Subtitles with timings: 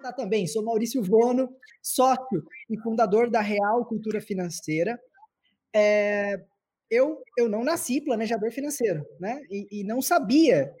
[0.00, 0.46] apresentar também.
[0.46, 4.98] Sou Maurício Vono, sócio e fundador da Real Cultura Financeira.
[5.74, 6.40] É,
[6.90, 9.40] eu, eu não nasci planejador financeiro, né?
[9.50, 10.72] E, e não sabia,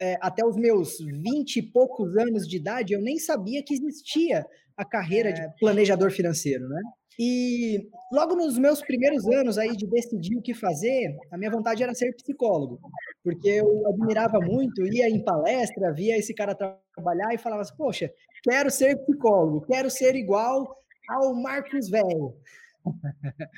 [0.00, 4.44] é, até os meus 20 e poucos anos de idade, eu nem sabia que existia
[4.76, 6.80] a carreira de planejador financeiro, né?
[7.18, 11.82] E logo nos meus primeiros anos aí de decidir o que fazer, a minha vontade
[11.82, 12.78] era ser psicólogo,
[13.24, 18.12] porque eu admirava muito, ia em palestra, via esse cara trabalhar e falava assim, poxa,
[18.42, 20.76] quero ser psicólogo, quero ser igual
[21.08, 22.34] ao Marcos Velho.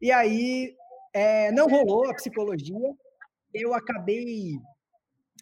[0.00, 0.72] e aí
[1.12, 2.94] é, não rolou a psicologia,
[3.52, 4.52] eu acabei,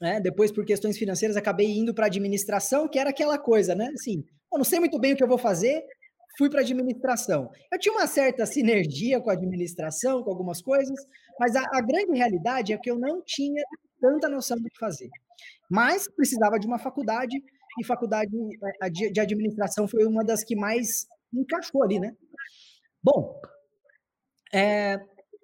[0.00, 3.90] né, depois por questões financeiras, acabei indo para administração, que era aquela coisa, né?
[3.92, 5.84] Assim, eu não sei muito bem o que eu vou fazer,
[6.38, 7.50] fui para administração.
[7.70, 10.96] Eu tinha uma certa sinergia com a administração, com algumas coisas,
[11.38, 13.62] mas a, a, grande realidade é que eu não tinha
[14.00, 15.10] tanta noção do que fazer.
[15.68, 17.36] Mas precisava de uma faculdade,
[17.80, 18.30] e faculdade
[19.12, 22.16] de administração foi uma das que mais encaixou ali, né?
[23.02, 23.40] Bom,
[24.54, 24.98] é,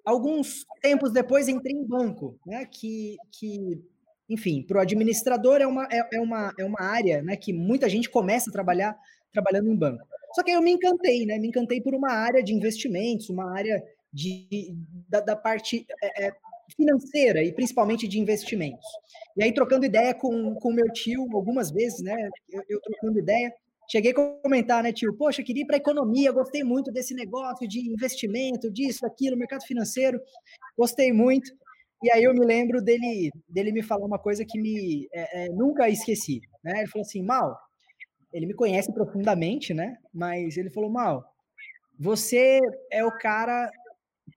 [0.05, 2.65] alguns tempos depois entrei em banco, né?
[2.65, 3.83] Que, que
[4.29, 7.87] enfim, para o administrador é uma, é, é, uma, é uma área né, que muita
[7.87, 8.97] gente começa a trabalhar
[9.31, 10.07] trabalhando em banco.
[10.35, 11.39] Só que aí eu me encantei, né?
[11.39, 14.75] Me encantei por uma área de investimentos, uma área de,
[15.07, 16.31] da, da parte é, é,
[16.75, 18.85] financeira e principalmente de investimentos.
[19.37, 22.15] E aí, trocando ideia com o meu tio algumas vezes, né?
[22.49, 23.53] Eu, eu, trocando ideia,
[23.89, 25.15] cheguei a comentar, né, tio?
[25.15, 30.19] Poxa, queria ir para economia, gostei muito desse negócio de investimento, disso, aquilo, mercado financeiro,
[30.77, 31.49] gostei muito.
[32.03, 35.49] E aí eu me lembro dele, dele me falar uma coisa que me é, é,
[35.49, 36.41] nunca esqueci.
[36.63, 36.79] Né?
[36.79, 37.57] Ele falou assim, Mal,
[38.35, 39.95] ele me conhece profundamente, né?
[40.13, 41.23] Mas ele falou, Mal,
[41.97, 42.59] você
[42.91, 43.71] é o cara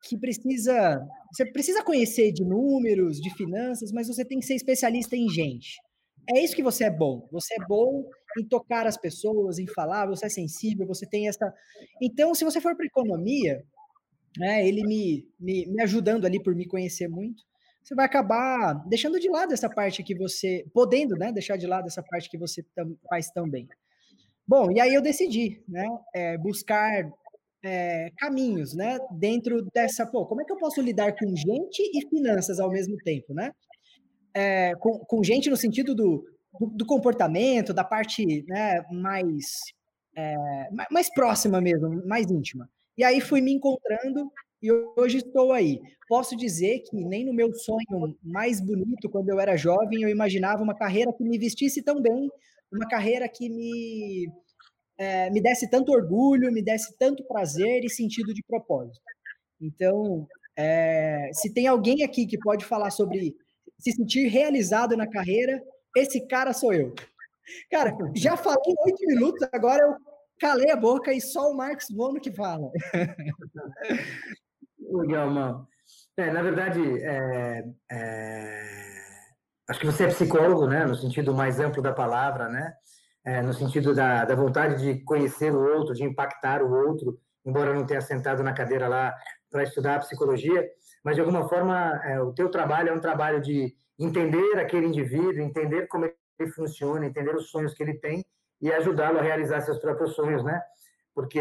[0.05, 1.05] que precisa.
[1.33, 5.77] Você precisa conhecer de números, de finanças, mas você tem que ser especialista em gente.
[6.33, 7.29] É isso que você é bom.
[7.33, 8.05] Você é bom
[8.39, 11.53] em tocar as pessoas, em falar, você é sensível, você tem essa.
[12.01, 13.65] Então, se você for para economia,
[14.39, 17.43] né, ele me, me, me ajudando ali por me conhecer muito,
[17.83, 21.87] você vai acabar deixando de lado essa parte que você, podendo, né, deixar de lado
[21.87, 23.67] essa parte que você tam, faz tão bem.
[24.49, 27.07] Bom, e aí eu decidi, né, é, buscar
[27.63, 32.09] é, caminhos, né, dentro dessa, pô, como é que eu posso lidar com gente e
[32.09, 33.53] finanças ao mesmo tempo, né?
[34.35, 36.25] É, com, com, gente no sentido do,
[36.59, 39.45] do, do comportamento, da parte, né, mais,
[40.17, 40.35] é,
[40.91, 42.71] mais próxima mesmo, mais íntima.
[42.97, 44.33] E aí fui me encontrando
[44.63, 45.79] e hoje estou aí.
[46.09, 50.63] Posso dizer que nem no meu sonho mais bonito, quando eu era jovem, eu imaginava
[50.63, 52.31] uma carreira que me vestisse tão bem,
[52.73, 54.31] uma carreira que me,
[54.97, 59.01] é, me desse tanto orgulho, me desse tanto prazer e sentido de propósito.
[59.61, 63.35] Então, é, se tem alguém aqui que pode falar sobre
[63.79, 65.63] se sentir realizado na carreira,
[65.97, 66.95] esse cara sou eu.
[67.71, 69.97] Cara, já falei oito minutos, agora eu
[70.39, 72.71] calei a boca e só o Marcos Bono que fala.
[74.79, 75.69] Legal, mano.
[76.17, 78.88] É, na verdade, é, é,
[79.69, 82.73] acho que você é psicólogo, né, no sentido mais amplo da palavra, né,
[83.25, 87.75] é, no sentido da, da vontade de conhecer o outro, de impactar o outro, embora
[87.75, 89.15] não tenha sentado na cadeira lá
[89.51, 90.67] para estudar psicologia,
[91.05, 95.41] mas de alguma forma é, o teu trabalho é um trabalho de entender aquele indivíduo,
[95.41, 98.25] entender como ele funciona, entender os sonhos que ele tem
[98.61, 100.61] e ajudá-lo a realizar seus próprios sonhos, né?
[101.15, 101.41] Porque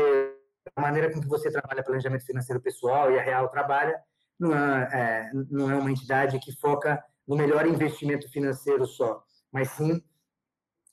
[0.76, 4.00] a maneira com que você trabalha planejamento financeiro pessoal e a Real trabalha
[4.40, 9.22] não é, é, não é uma entidade que foca no melhor investimento financeiro só,
[9.52, 10.02] mas sim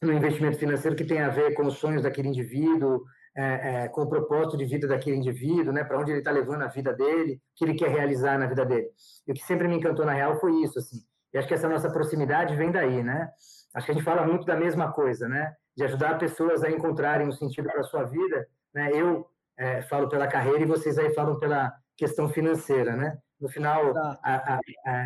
[0.03, 3.03] no investimento financeiro que tem a ver com os sonhos daquele indivíduo,
[3.37, 6.63] é, é, com o propósito de vida daquele indivíduo, né, para onde ele está levando
[6.63, 8.89] a vida dele, o que ele quer realizar na vida dele.
[9.27, 10.99] E o que sempre me encantou na Real foi isso, assim.
[11.33, 13.29] E acho que essa nossa proximidade vem daí, né?
[13.75, 15.53] Acho que a gente fala muito da mesma coisa, né?
[15.77, 18.91] De ajudar pessoas a encontrarem um sentido para a sua vida, né?
[18.93, 19.27] Eu
[19.59, 23.19] é, falo pela carreira e vocês aí falam pela questão financeira, né?
[23.41, 25.01] No final, a, a, a,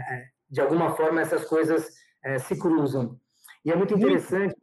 [0.51, 1.89] de alguma forma, essas coisas
[2.25, 3.19] é, se cruzam.
[3.65, 4.55] E é muito interessante,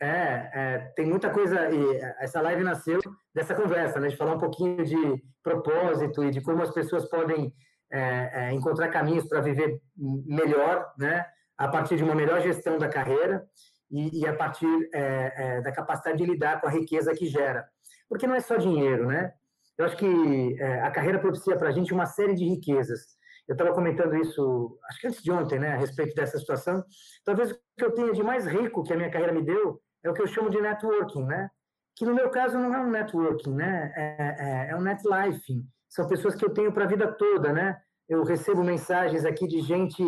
[0.00, 3.00] é, é, tem muita coisa, e essa live nasceu
[3.34, 4.08] dessa conversa, né?
[4.08, 7.52] De falar um pouquinho de propósito e de como as pessoas podem
[7.92, 11.26] é, é, encontrar caminhos para viver melhor, né?
[11.58, 13.44] A partir de uma melhor gestão da carreira
[13.90, 17.68] e, e a partir é, da capacidade de lidar com a riqueza que gera
[18.08, 19.32] porque não é só dinheiro, né?
[19.78, 23.16] Eu acho que a carreira propicia para a gente uma série de riquezas.
[23.50, 26.84] Eu estava comentando isso, acho que antes de ontem, né, a respeito dessa situação.
[27.24, 30.08] Talvez o que eu tenha de mais rico que a minha carreira me deu é
[30.08, 31.50] o que eu chamo de networking, né?
[31.96, 33.92] Que no meu caso não é um networking, né?
[33.96, 35.64] É, é, é um net life.
[35.88, 37.76] São pessoas que eu tenho para a vida toda, né?
[38.08, 40.00] Eu recebo mensagens aqui de gente,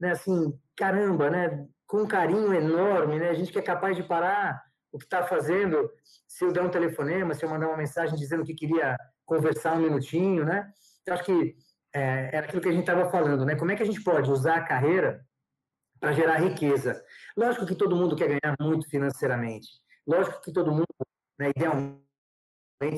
[0.00, 1.68] né, assim, caramba, né?
[1.86, 3.32] Com um carinho enorme, né?
[3.32, 4.60] Gente que é capaz de parar
[4.90, 5.88] o que está fazendo,
[6.26, 9.82] se eu der um telefonema, se eu mandar uma mensagem dizendo que queria conversar um
[9.82, 10.68] minutinho, né?
[11.02, 11.54] Então, acho que
[11.98, 13.56] é, era aquilo que a gente estava falando, né?
[13.56, 15.24] Como é que a gente pode usar a carreira
[16.00, 17.02] para gerar riqueza?
[17.36, 19.68] Lógico que todo mundo quer ganhar muito financeiramente.
[20.06, 20.86] Lógico que todo mundo,
[21.38, 21.98] né, idealmente,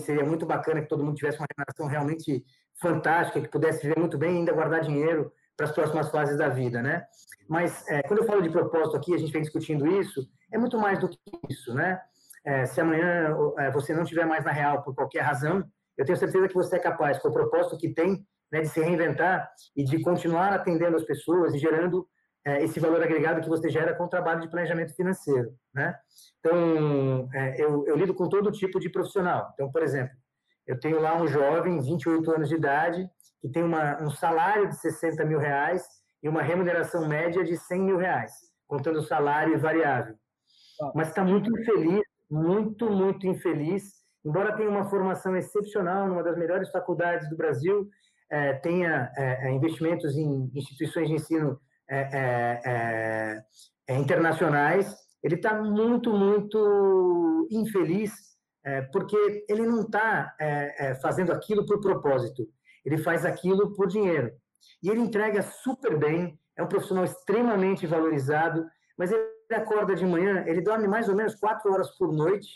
[0.01, 2.45] seria muito bacana que todo mundo tivesse uma remuneração realmente
[2.81, 6.49] fantástica, que pudesse viver muito bem e ainda guardar dinheiro para as próximas fases da
[6.49, 7.05] vida, né?
[7.49, 10.79] Mas é, quando eu falo de propósito aqui, a gente vem discutindo isso, é muito
[10.79, 11.19] mais do que
[11.49, 12.01] isso, né?
[12.45, 15.63] É, se amanhã é, você não estiver mais na real por qualquer razão,
[15.99, 18.81] eu tenho certeza que você é capaz, com o propósito que tem, né, de se
[18.81, 22.07] reinventar e de continuar atendendo as pessoas e gerando
[22.45, 25.95] é, esse valor agregado que você gera com o trabalho de planejamento financeiro, né?
[26.39, 29.51] Então, é, eu, eu lido com todo tipo de profissional.
[29.53, 30.17] Então, por exemplo,
[30.67, 33.09] eu tenho lá um jovem, 28 anos de idade,
[33.41, 35.85] que tem uma, um salário de 60 mil reais
[36.23, 38.33] e uma remuneração média de 100 mil reais,
[38.67, 40.15] contando salário e variável.
[40.95, 46.71] Mas está muito infeliz, muito, muito infeliz, embora tenha uma formação excepcional numa das melhores
[46.71, 47.89] faculdades do Brasil,
[48.31, 53.43] é, tenha é, é investimentos em instituições de ensino é,
[53.89, 58.13] é, internacionais, ele está muito, muito infeliz,
[58.93, 60.35] porque ele não está
[61.03, 62.47] fazendo aquilo por propósito
[62.85, 64.33] ele faz aquilo por dinheiro.
[64.83, 68.67] E ele entrega super bem, é um profissional extremamente valorizado,
[68.97, 72.49] mas ele acorda de manhã, ele dorme mais ou menos quatro horas por noite,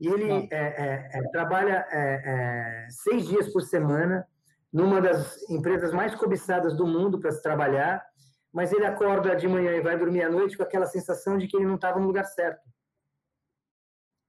[0.00, 4.26] e ele é, é, é, trabalha é, é, seis dias por semana
[4.72, 8.04] numa das empresas mais cobiçadas do mundo para se trabalhar,
[8.52, 11.56] mas ele acorda de manhã e vai dormir à noite com aquela sensação de que
[11.56, 12.62] ele não estava no lugar certo.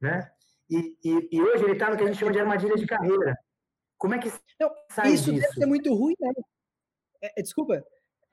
[0.02, 0.30] Né?
[0.70, 3.38] E, e, e hoje ele está no que a gente chama de armadilha de carreira.
[3.98, 4.30] Como é que
[4.60, 4.70] não,
[5.06, 5.42] isso disso?
[5.42, 6.34] deve ser muito ruim, não.
[7.22, 7.84] É, é, desculpa.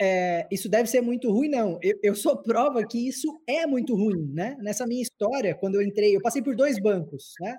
[0.01, 1.79] É, isso deve ser muito ruim, não.
[1.83, 4.57] Eu, eu, sou prova que isso é muito ruim, né?
[4.61, 7.57] Nessa minha história, quando eu entrei, eu passei por dois bancos, né?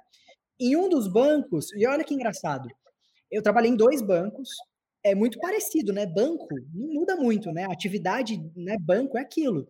[0.59, 2.67] Em um dos bancos, e olha que engraçado,
[3.31, 4.49] eu trabalhei em dois bancos,
[5.03, 6.05] é muito parecido, né?
[6.05, 7.65] Banco não muda muito, né?
[7.65, 8.75] Atividade, né?
[8.79, 9.67] Banco é aquilo.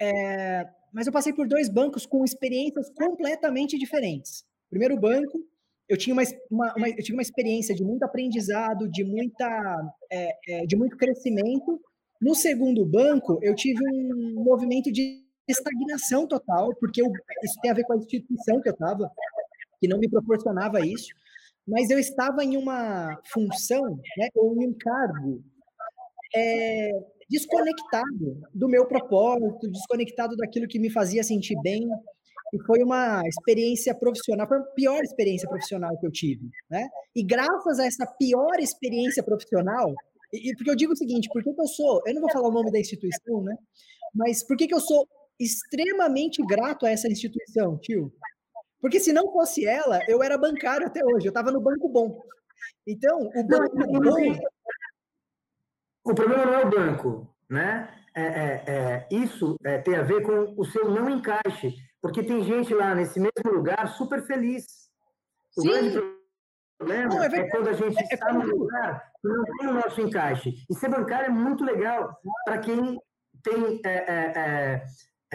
[0.00, 4.44] É, mas eu passei por dois bancos com experiências completamente diferentes.
[4.68, 5.38] Primeiro banco,
[5.88, 9.46] eu tinha uma, uma, uma, eu tinha uma experiência de muito aprendizado, de, muita,
[10.10, 11.80] é, é, de muito crescimento.
[12.20, 17.06] No segundo banco, eu tive um movimento de estagnação total, porque eu,
[17.44, 19.10] isso tem a ver com a instituição que eu estava,
[19.80, 21.08] que não me proporcionava isso,
[21.66, 23.84] mas eu estava em uma função,
[24.16, 25.42] né, ou em um cargo
[26.34, 26.90] é,
[27.28, 31.88] desconectado do meu propósito, desconectado daquilo que me fazia sentir bem,
[32.54, 36.86] e foi uma experiência profissional, foi a pior experiência profissional que eu tive, né?
[37.14, 39.92] E graças a essa pior experiência profissional,
[40.32, 42.48] e, porque eu digo o seguinte, por que, que eu sou, eu não vou falar
[42.48, 43.56] o nome da instituição, né?
[44.14, 45.06] Mas por que, que eu sou
[45.38, 48.12] extremamente grato a essa instituição, tio?
[48.86, 52.22] Porque se não fosse ela, eu era bancário até hoje, eu estava no banco bom.
[52.86, 54.38] Então, o banco bom.
[56.04, 57.92] O problema não é o banco, né?
[58.14, 61.74] É, é, é, isso é, tem a ver com o seu não encaixe.
[62.00, 64.64] Porque tem gente lá nesse mesmo lugar super feliz.
[65.56, 65.68] O Sim.
[65.68, 66.16] grande
[66.78, 69.74] problema não, é, é, quando a gente é, está num lugar que não tem o
[69.74, 70.54] nosso encaixe.
[70.70, 73.00] E ser bancário é muito legal para quem
[73.42, 73.80] tem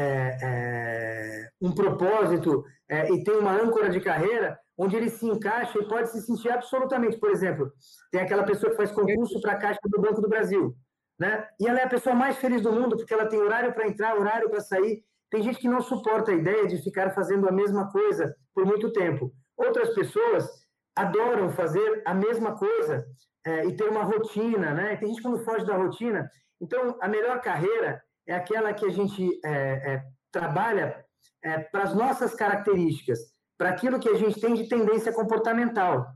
[0.02, 2.64] é, é, é, é um propósito
[3.10, 7.18] e tem uma âncora de carreira onde ele se encaixa e pode se sentir absolutamente.
[7.18, 7.72] Por exemplo,
[8.12, 10.76] tem aquela pessoa que faz concurso para a Caixa do Banco do Brasil.
[11.20, 11.48] Né?
[11.60, 14.18] E ela é a pessoa mais feliz do mundo porque ela tem horário para entrar,
[14.18, 17.92] horário para sair, tem gente que não suporta a ideia de ficar fazendo a mesma
[17.92, 19.32] coisa por muito tempo.
[19.56, 20.50] Outras pessoas
[20.96, 23.06] adoram fazer a mesma coisa
[23.46, 24.98] é, e ter uma rotina, né?
[24.98, 26.30] Tem gente que não foge da rotina.
[26.60, 31.04] Então, a melhor carreira é aquela que a gente é, é, trabalha
[31.44, 33.20] é, para as nossas características,
[33.58, 36.08] para aquilo que a gente tem de tendência comportamental.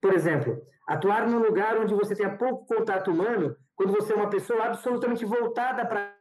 [0.00, 4.30] Por exemplo, atuar num lugar onde você tenha pouco contato humano, quando você é uma
[4.30, 6.14] pessoa absolutamente voltada para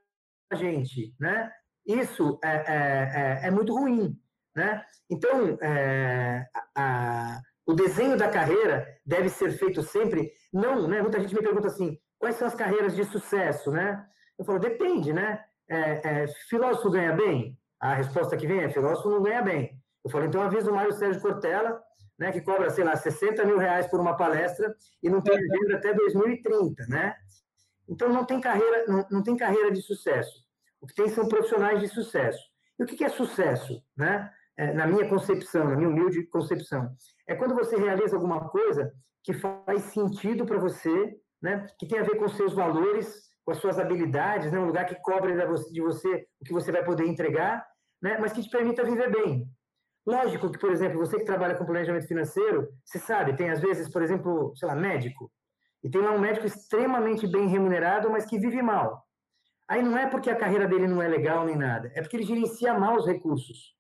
[0.52, 1.52] a gente, né?
[1.88, 4.14] isso é, é, é, é muito ruim.
[4.56, 4.84] Né?
[5.10, 10.32] Então, é, a, o desenho da carreira deve ser feito sempre.
[10.52, 11.02] Não, né?
[11.02, 13.72] Muita gente me pergunta assim: quais são as carreiras de sucesso?
[13.72, 14.04] Né?
[14.38, 15.44] Eu falo: depende, né?
[15.70, 17.58] É, é, filósofo ganha bem?
[17.80, 19.82] A resposta que vem é: filósofo não ganha bem.
[20.04, 21.82] Eu falo: então avisa o Mário Sérgio Cortella,
[22.18, 25.76] né, que cobra, sei lá, 60 mil reais por uma palestra e não tem agenda
[25.76, 27.16] até 2030, né?
[27.88, 30.46] Então não tem carreira, não, não tem carreira de sucesso.
[30.82, 32.44] O que tem são profissionais de sucesso.
[32.80, 34.32] E o que é sucesso, né?
[34.56, 36.92] É, na minha concepção, na minha humilde concepção,
[37.28, 38.92] é quando você realiza alguma coisa
[39.24, 41.68] que faz sentido para você, né?
[41.80, 44.60] Que tem a ver com seus valores, com as suas habilidades, né?
[44.60, 45.34] Um lugar que cobre
[45.72, 47.66] de você o que você vai poder entregar,
[48.02, 48.18] né?
[48.20, 49.50] Mas que te permita viver bem.
[50.06, 53.88] Lógico que, por exemplo, você que trabalha com planejamento financeiro, você sabe, tem às vezes,
[53.88, 55.32] por exemplo, sei lá, médico,
[55.82, 59.08] e tem lá um médico extremamente bem remunerado, mas que vive mal.
[59.66, 62.26] Aí não é porque a carreira dele não é legal nem nada, é porque ele
[62.26, 63.78] gerencia mal os recursos.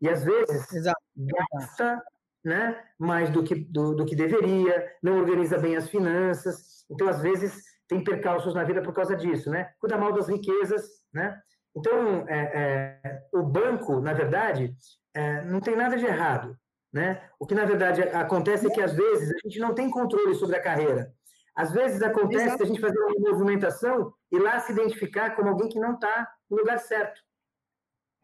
[0.00, 1.00] E às vezes Exato.
[1.16, 2.00] gasta
[2.44, 6.84] né, mais do que, do, do que deveria, não organiza bem as finanças.
[6.88, 9.72] Então, às vezes, tem percalços na vida por causa disso, né?
[9.80, 11.40] Cuida mal das riquezas, né?
[11.74, 14.74] Então, é, é, o banco, na verdade,
[15.14, 16.56] é, não tem nada de errado,
[16.92, 17.28] né?
[17.38, 20.56] O que, na verdade, acontece é que, às vezes, a gente não tem controle sobre
[20.56, 21.12] a carreira.
[21.56, 22.62] Às vezes, acontece Exato.
[22.62, 26.58] a gente fazer uma movimentação e lá se identificar como alguém que não está no
[26.58, 27.20] lugar certo.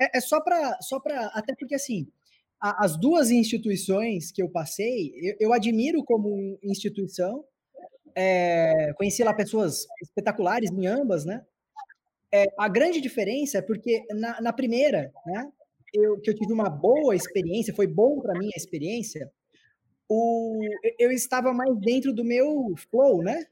[0.01, 0.79] É, é só para...
[0.83, 1.01] Só
[1.33, 2.07] até porque, assim,
[2.61, 7.45] as duas instituições que eu passei, eu, eu admiro como instituição,
[8.15, 11.45] é, conheci lá pessoas espetaculares em ambas, né?
[12.33, 15.53] É, a grande diferença é porque na, na primeira, né,
[15.93, 19.31] eu, que eu tive uma boa experiência, foi bom para mim a experiência,
[20.09, 20.59] o,
[20.99, 23.47] eu estava mais dentro do meu flow, né?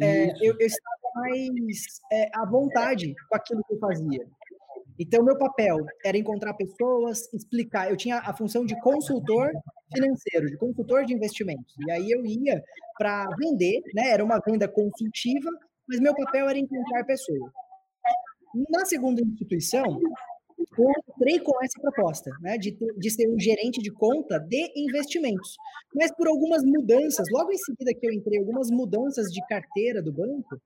[0.00, 4.26] É, eu, eu, estava mais é, à vontade com aquilo que eu fazia.
[4.98, 7.90] Então, meu papel era encontrar pessoas, explicar.
[7.90, 9.50] Eu tinha a função de consultor
[9.94, 11.74] financeiro, de consultor de investimentos.
[11.86, 12.62] E aí eu ia
[12.96, 14.10] para vender, né?
[14.10, 15.50] Era uma venda consultiva,
[15.88, 17.52] mas meu papel era encontrar pessoas.
[18.70, 20.00] Na segunda instituição,
[20.76, 24.72] eu entrei com essa proposta, né, de, ter, de ser um gerente de conta de
[24.76, 25.56] investimentos.
[25.94, 30.12] Mas por algumas mudanças, logo em seguida que eu entrei, algumas mudanças de carteira do
[30.12, 30.60] banco,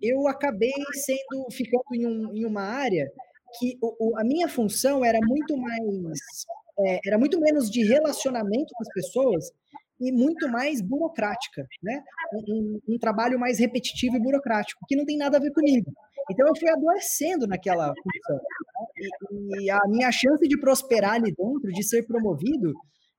[0.00, 3.10] eu acabei sendo ficando em, um, em uma área
[3.58, 6.46] que o, o, a minha função era muito mais,
[6.78, 9.50] é, era muito menos de relacionamento com as pessoas
[10.00, 12.02] e muito mais burocrática, né?
[12.34, 12.54] Um,
[12.88, 15.92] um, um, trabalho mais repetitivo e burocrático, que não tem nada a ver comigo.
[16.30, 18.36] Então eu fui adoecendo naquela função.
[18.36, 19.08] Né?
[19.30, 22.72] E, e, a minha chance de prosperar ali dentro, de ser promovido,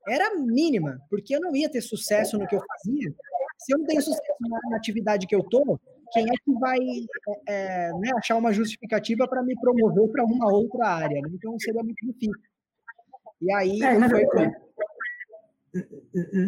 [0.07, 3.13] era mínima, porque eu não ia ter sucesso no que eu fazia.
[3.59, 5.79] Se eu não tenho sucesso na, na atividade que eu tô,
[6.13, 6.77] quem é que vai
[7.47, 11.21] é, né, achar uma justificativa para me promover para uma outra área?
[11.21, 11.29] Né?
[11.33, 12.33] Então seria muito difícil.
[13.41, 14.55] E aí é, na foi verdade,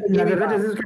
[0.09, 0.79] na verdade, às vezes,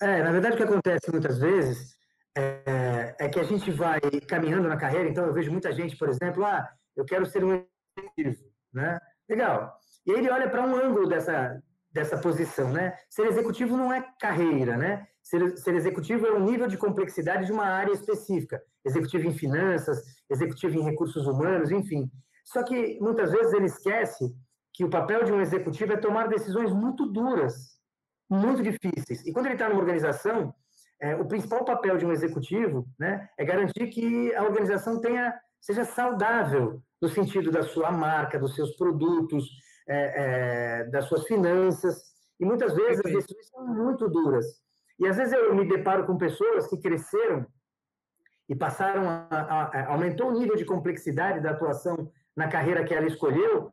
[0.00, 1.96] é, na verdade, o que acontece muitas vezes
[2.36, 5.08] é, é, que a gente vai caminhando na carreira.
[5.08, 7.64] Então, eu vejo muita gente, por exemplo, ah, eu quero ser um
[7.96, 8.98] executivo, né?
[9.28, 9.76] Legal.
[10.06, 12.96] E aí ele olha para um ângulo dessa, dessa posição, né?
[13.10, 15.06] Ser executivo não é carreira, né?
[15.28, 18.62] Ser, ser executivo é um nível de complexidade de uma área específica.
[18.82, 22.10] Executivo em finanças, executivo em recursos humanos, enfim.
[22.46, 24.34] Só que muitas vezes ele esquece
[24.72, 27.78] que o papel de um executivo é tomar decisões muito duras,
[28.30, 29.26] muito difíceis.
[29.26, 30.54] E quando ele está numa organização,
[30.98, 35.84] é, o principal papel de um executivo né, é garantir que a organização tenha, seja
[35.84, 39.46] saudável no sentido da sua marca, dos seus produtos,
[39.86, 42.02] é, é, das suas finanças.
[42.40, 44.66] E muitas vezes as decisões são muito duras.
[44.98, 47.46] E às vezes eu me deparo com pessoas que cresceram
[48.48, 52.94] e passaram a, a, a, aumentou o nível de complexidade da atuação na carreira que
[52.94, 53.72] ela escolheu,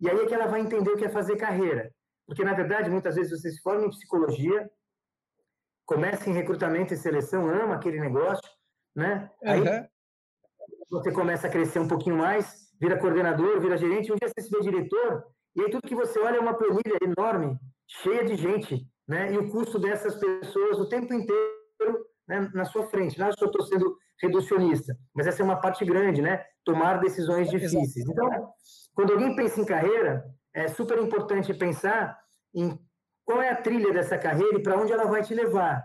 [0.00, 1.92] e aí é que ela vai entender o que é fazer carreira.
[2.26, 4.70] Porque, na verdade, muitas vezes você se forma em psicologia,
[5.86, 8.48] começa em recrutamento e seleção, ama aquele negócio,
[8.94, 9.30] né?
[9.42, 9.86] Aí uhum.
[10.90, 14.50] você começa a crescer um pouquinho mais, vira coordenador, vira gerente, um dia você se
[14.50, 15.24] vê diretor,
[15.56, 19.32] e aí tudo que você olha é uma planilha enorme, cheia de gente, né?
[19.32, 23.18] E o custo dessas pessoas o tempo inteiro né, na sua frente.
[23.18, 26.44] Não é que eu estou sendo reducionista, mas essa é uma parte grande, né?
[26.64, 28.06] Tomar decisões difíceis.
[28.08, 28.52] Então,
[28.94, 32.18] quando alguém pensa em carreira, é super importante pensar
[32.54, 32.78] em
[33.24, 35.82] qual é a trilha dessa carreira e para onde ela vai te levar,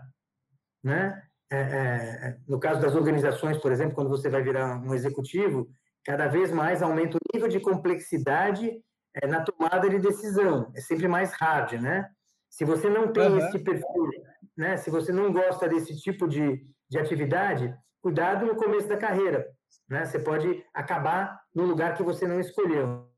[0.82, 1.22] né?
[1.52, 5.68] É, é, no caso das organizações, por exemplo, quando você vai virar um executivo,
[6.04, 8.72] cada vez mais aumenta o nível de complexidade
[9.14, 10.72] é, na tomada de decisão.
[10.74, 12.08] É sempre mais hard, né?
[12.54, 13.38] Se você não tem uhum.
[13.38, 14.10] esse perfil,
[14.56, 14.76] né?
[14.76, 19.44] Se você não gosta desse tipo de, de atividade, cuidado no começo da carreira,
[19.88, 20.04] né?
[20.04, 23.08] Você pode acabar no lugar que você não escolheu,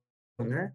[0.40, 0.72] né?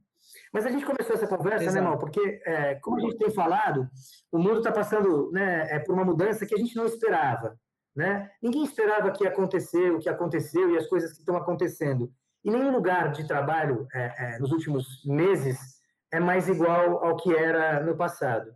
[0.54, 1.84] Mas a gente começou essa conversa, né, Exato.
[1.84, 1.98] né, Mal?
[1.98, 3.90] Porque, é, como a gente tem falado,
[4.32, 7.58] o mundo está passando né, é, por uma mudança que a gente não esperava.
[7.96, 8.30] Né?
[8.44, 12.14] Ninguém esperava que ia acontecer o que aconteceu e as coisas que estão acontecendo.
[12.46, 15.81] E nenhum lugar de trabalho é, é, nos últimos meses
[16.12, 18.52] é mais igual ao que era no passado.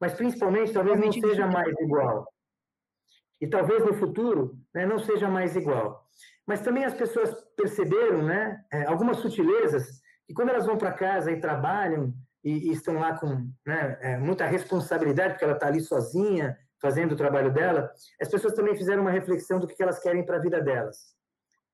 [0.00, 2.26] Mas, principalmente, talvez não seja mais igual.
[3.40, 6.04] E talvez no futuro né, não seja mais igual.
[6.46, 11.30] Mas também as pessoas perceberam né, é, algumas sutilezas que, quando elas vão para casa
[11.30, 12.12] e trabalham
[12.44, 17.12] e, e estão lá com né, é, muita responsabilidade, porque ela está ali sozinha, fazendo
[17.12, 17.90] o trabalho dela,
[18.20, 21.14] as pessoas também fizeram uma reflexão do que elas querem para a vida delas.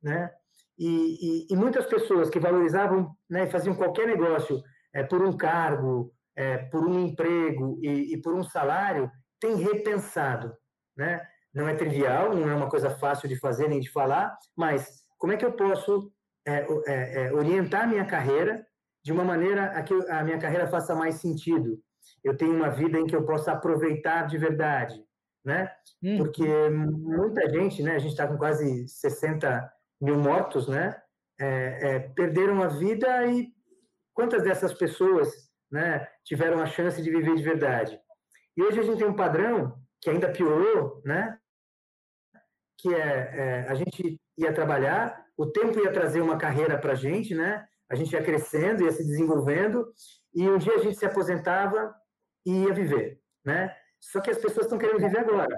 [0.02, 0.30] Né?
[0.78, 4.62] E, e, e, muitas pessoas que valorizavam né, faziam qualquer negócio
[4.96, 10.54] é, por um cargo, é, por um emprego e, e por um salário, tem repensado,
[10.96, 11.20] né?
[11.54, 15.34] Não é trivial, não é uma coisa fácil de fazer nem de falar, mas como
[15.34, 16.10] é que eu posso
[16.46, 18.66] é, é, é, orientar a minha carreira
[19.04, 21.78] de uma maneira a que a minha carreira faça mais sentido?
[22.24, 24.98] Eu tenho uma vida em que eu possa aproveitar de verdade,
[25.44, 25.70] né?
[26.02, 26.16] Hum.
[26.18, 27.96] Porque muita gente, né?
[27.96, 30.96] A gente está com quase 60 mil mortos, né?
[31.38, 33.55] É, é, perderam a vida e
[34.16, 35.28] quantas dessas pessoas,
[35.70, 36.08] né?
[36.24, 38.00] Tiveram a chance de viver de verdade?
[38.56, 41.38] E hoje a gente tem um padrão que ainda piorou, né?
[42.78, 46.96] Que é, é a gente ia trabalhar, o tempo ia trazer uma carreira para a
[46.96, 47.68] gente, né?
[47.90, 49.86] A gente ia crescendo, ia se desenvolvendo,
[50.34, 51.94] e um dia a gente se aposentava
[52.44, 53.76] e ia viver, né?
[54.00, 55.56] Só que as pessoas estão querendo viver agora.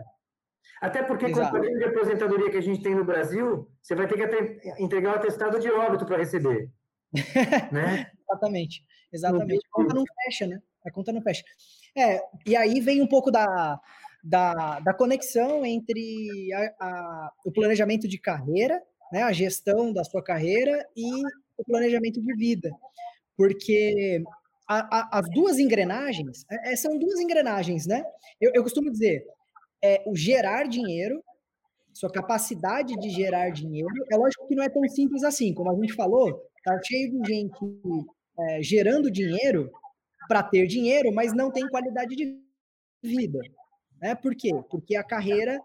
[0.81, 1.51] Até porque Exato.
[1.51, 5.13] com a de aposentadoria que a gente tem no Brasil, você vai ter que entregar
[5.13, 6.71] o atestado de óbito para receber.
[7.73, 8.11] né?
[8.31, 8.85] Exatamente.
[9.13, 9.67] Exatamente.
[9.67, 10.61] A conta não fecha, né?
[10.85, 11.45] A conta não fecha.
[11.97, 13.81] É, e aí vem um pouco da,
[14.23, 18.83] da, da conexão entre a, a, o planejamento de carreira,
[19.13, 21.11] né, a gestão da sua carreira e
[21.57, 22.71] o planejamento de vida.
[23.37, 24.23] Porque
[24.69, 28.05] a, as duas engrenagens, é, é, são duas engrenagens, né?
[28.41, 29.25] Eu, eu costumo dizer,
[29.83, 31.23] é, o gerar dinheiro,
[31.95, 35.75] sua capacidade de gerar dinheiro, é lógico que não é tão simples assim, como a
[35.75, 37.59] gente falou, tá cheio de gente
[38.39, 39.71] é, gerando dinheiro
[40.29, 42.39] para ter dinheiro, mas não tem qualidade de
[43.03, 43.41] vida.
[44.01, 44.15] Né?
[44.15, 44.51] Por quê?
[44.71, 45.59] Porque a carreira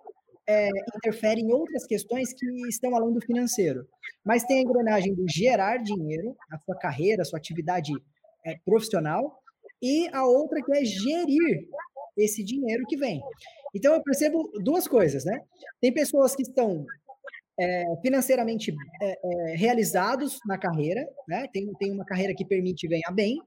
[0.47, 3.87] é, interfere em outras questões que estão além do financeiro.
[4.25, 7.91] Mas tem a engrenagem do gerar dinheiro, a sua carreira, a sua atividade
[8.45, 9.39] é, profissional,
[9.81, 11.67] e a outra que é gerir
[12.17, 13.21] esse dinheiro que vem.
[13.75, 15.41] Então eu percebo duas coisas, né?
[15.81, 16.85] Tem pessoas que estão
[17.59, 21.47] é, financeiramente é, é, realizados na carreira, né?
[21.53, 23.39] Tem, tem uma carreira que permite ganhar bem,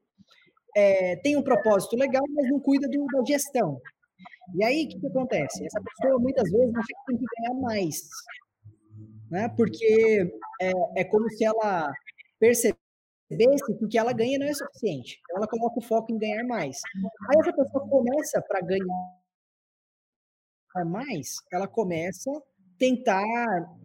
[0.77, 3.81] é, tem um propósito legal, mas não cuida do, da gestão.
[4.55, 5.65] E aí, o que, que, acontece?
[5.65, 7.97] Essa pessoa, muitas vezes, acha que tem que ganhar mais,
[9.31, 9.49] né?
[9.57, 11.91] Porque é, é como se ela
[12.39, 12.77] percebesse
[13.79, 15.19] que o que ela ganha não é suficiente.
[15.25, 16.79] Então, ela coloca o foco em ganhar mais.
[17.31, 19.17] Aí, essa pessoa começa para ganhar
[20.85, 22.31] mais, ela começa
[22.79, 23.25] tentar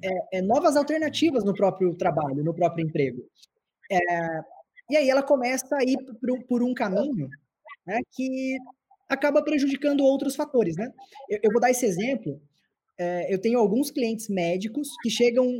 [0.03, 3.21] é, é, novas alternativas no próprio trabalho, no próprio emprego.
[3.89, 3.99] É,
[4.89, 7.29] e aí ela começa a ir por, por um caminho
[7.85, 8.57] né, que
[9.07, 10.75] acaba prejudicando outros fatores.
[10.75, 10.91] Né?
[11.29, 12.41] Eu, eu vou dar esse exemplo.
[12.97, 15.59] É, eu tenho alguns clientes médicos que chegam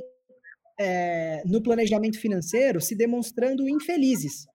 [0.80, 4.48] é, no planejamento financeiro se demonstrando infelizes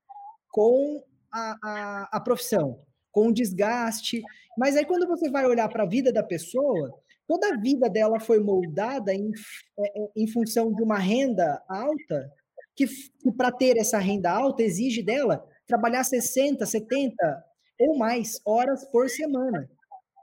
[0.51, 2.81] com a, a, a profissão,
[3.13, 4.23] com o desgaste.
[4.57, 6.91] Mas aí, quando você vai olhar para a vida da pessoa,
[7.27, 9.31] toda a vida dela foi moldada em,
[9.79, 12.31] é, é, em função de uma renda alta
[12.75, 17.15] que, que para ter essa renda alta exige dela trabalhar 60, 70
[17.81, 19.69] ou mais horas por semana.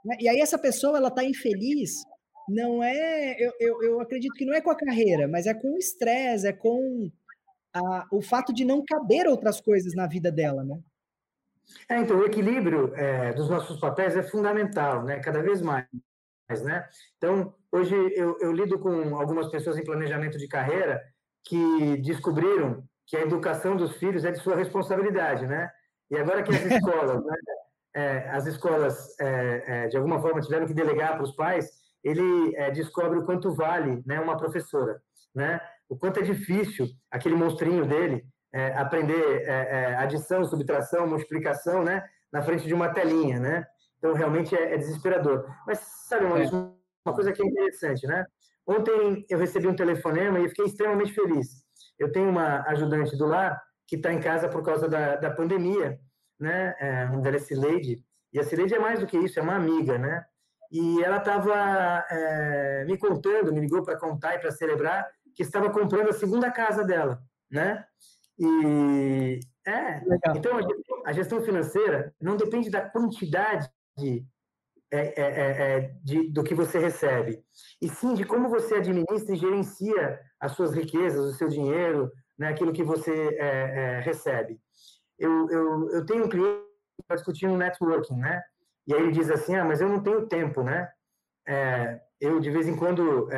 [0.04, 0.16] Né?
[0.20, 2.02] E aí essa pessoa ela está infeliz,
[2.48, 5.74] não é, eu, eu, eu, acredito que não é com a carreira, mas é com
[5.74, 7.10] o estresse, é com
[7.74, 10.78] a, o fato de não caber outras coisas na vida dela, né?
[11.88, 15.18] É, então, o equilíbrio é, dos nossos papéis é fundamental, né?
[15.20, 15.86] Cada vez mais,
[16.48, 16.86] né?
[17.16, 21.02] Então, hoje eu, eu lido com algumas pessoas em planejamento de carreira
[21.44, 25.70] que descobriram que a educação dos filhos é de sua responsabilidade, né?
[26.10, 27.36] E agora que as escolas, né,
[27.94, 31.70] é, as escolas é, é, de alguma forma tiveram que delegar para os pais,
[32.02, 35.00] ele é, descobre o quanto vale, né, uma professora,
[35.34, 35.60] né?
[35.88, 42.42] O quanto é difícil aquele monstrinho dele é, aprender é, adição, subtração, multiplicação, né, na
[42.42, 43.66] frente de uma telinha, né?
[44.04, 45.50] Então realmente é, desesperador.
[45.66, 48.26] Mas sabe, Maurício, uma coisa que é interessante, né?
[48.66, 51.64] Ontem eu recebi um telefonema e fiquei extremamente feliz.
[51.98, 55.98] Eu tenho uma ajudante do lar que está em casa por causa da, da pandemia,
[56.38, 56.74] né?
[56.78, 58.04] É, o nome dela é Cileide.
[58.30, 60.22] E a Cileide é mais do que isso, é uma amiga, né?
[60.70, 65.70] E ela estava é, me contando, me ligou para contar e para celebrar que estava
[65.70, 67.82] comprando a segunda casa dela, né?
[68.38, 70.36] E é, Legal.
[70.36, 70.58] então
[71.06, 73.83] a gestão financeira não depende da quantidade de,
[74.90, 77.42] é, é, é, é, de, do que você recebe,
[77.82, 82.48] e sim de como você administra e gerencia as suas riquezas, o seu dinheiro, né,
[82.48, 84.60] aquilo que você é, é, recebe.
[85.18, 86.62] Eu, eu, eu tenho um cliente
[86.96, 88.40] que está discutindo networking, né?
[88.86, 90.88] E aí ele diz assim, ah, mas eu não tenho tempo, né?
[92.20, 93.28] eu, de vez em quando,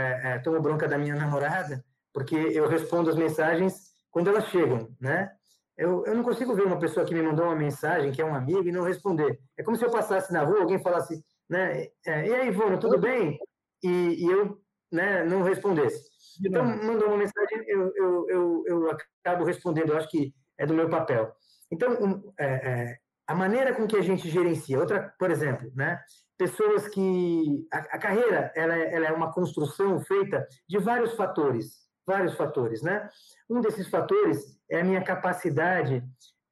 [0.44, 5.30] tomo bronca da minha namorada, porque eu respondo as mensagens quando elas chegam, né?
[5.76, 8.34] Eu, eu não consigo ver uma pessoa que me mandou uma mensagem, que é um
[8.34, 9.38] amigo, e não responder.
[9.58, 11.86] É como se eu passasse na rua, alguém falasse, né?
[12.06, 13.38] É, e aí, Ivona, tudo bem?
[13.82, 14.58] E, e eu
[14.90, 16.08] né, não respondesse.
[16.44, 20.74] Então, mandou uma mensagem, eu, eu, eu, eu acabo respondendo, eu acho que é do
[20.74, 21.32] meu papel.
[21.70, 26.00] Então, é, é, a maneira com que a gente gerencia, outra, por exemplo, né?
[26.38, 31.85] Pessoas que a, a carreira ela é, ela é uma construção feita de vários fatores,
[32.06, 33.08] vários fatores, né?
[33.50, 36.02] Um desses fatores é a minha capacidade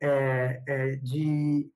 [0.02, 1.70] é, é, de,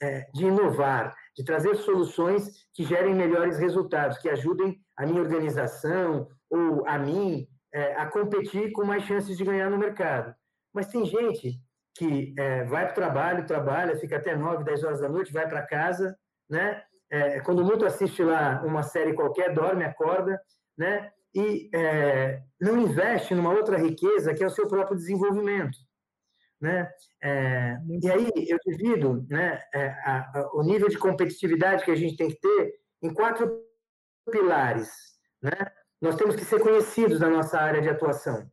[0.00, 6.28] é, de inovar, de trazer soluções que gerem melhores resultados, que ajudem a minha organização
[6.50, 10.34] ou a mim é, a competir com mais chances de ganhar no mercado.
[10.72, 11.60] Mas tem gente
[11.96, 15.48] que é, vai para o trabalho, trabalha, fica até 9, 10 horas da noite, vai
[15.48, 16.16] para casa,
[16.48, 16.82] né?
[17.10, 20.40] É, quando muito assiste lá uma série qualquer, dorme, acorda,
[20.76, 21.10] né?
[21.34, 25.78] E é, não investe numa outra riqueza que é o seu próprio desenvolvimento,
[26.60, 26.90] né?
[27.22, 29.62] É, e aí eu divido, né?
[29.74, 33.62] É, a, a, o nível de competitividade que a gente tem que ter em quatro
[34.30, 34.90] pilares,
[35.42, 35.52] né?
[36.00, 38.48] Nós temos que ser conhecidos na nossa área de atuação,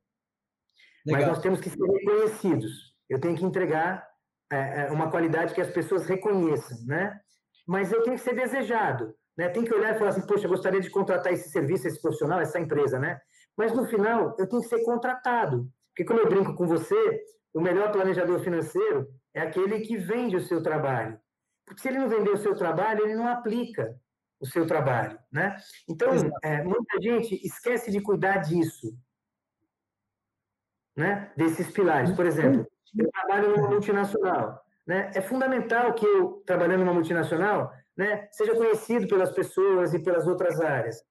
[1.05, 1.21] Legal.
[1.21, 2.95] mas nós temos que ser reconhecidos.
[3.09, 4.05] Eu tenho que entregar
[4.51, 7.19] é, é, uma qualidade que as pessoas reconheçam, né?
[7.67, 9.49] Mas eu tenho que ser desejado, né?
[9.49, 12.39] Tem que olhar e falar assim, poxa, eu gostaria de contratar esse serviço, esse profissional,
[12.39, 13.19] essa empresa, né?
[13.57, 15.69] Mas no final, eu tenho que ser contratado.
[15.89, 20.41] Porque quando eu brinco com você, o melhor planejador financeiro é aquele que vende o
[20.41, 21.19] seu trabalho.
[21.65, 23.95] Porque se ele não vender o seu trabalho, ele não aplica
[24.39, 25.55] o seu trabalho, né?
[25.89, 26.09] Então,
[26.43, 28.93] é, muita gente esquece de cuidar disso,
[30.95, 31.31] né?
[31.35, 32.11] Desses pilares.
[32.11, 32.67] Por exemplo,
[32.97, 34.61] eu trabalho numa multinacional.
[34.85, 35.11] Né?
[35.15, 40.59] É fundamental que eu, trabalhando numa multinacional, né, seja conhecido pelas pessoas e pelas outras
[40.59, 41.01] áreas,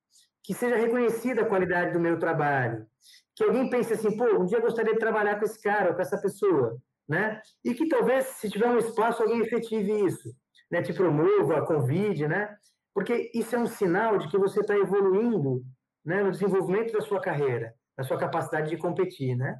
[0.42, 2.86] que seja reconhecida a qualidade do meu trabalho,
[3.34, 5.96] que alguém pense assim, pô, um dia eu gostaria de trabalhar com esse cara ou
[5.96, 7.40] com essa pessoa, né?
[7.64, 10.34] E que talvez, se tiver um espaço, alguém efetive isso,
[10.70, 10.82] né?
[10.82, 12.56] Te promova, convide, né?
[12.94, 15.64] Porque isso é um sinal de que você está evoluindo
[16.04, 19.58] né, no desenvolvimento da sua carreira, na sua capacidade de competir, né?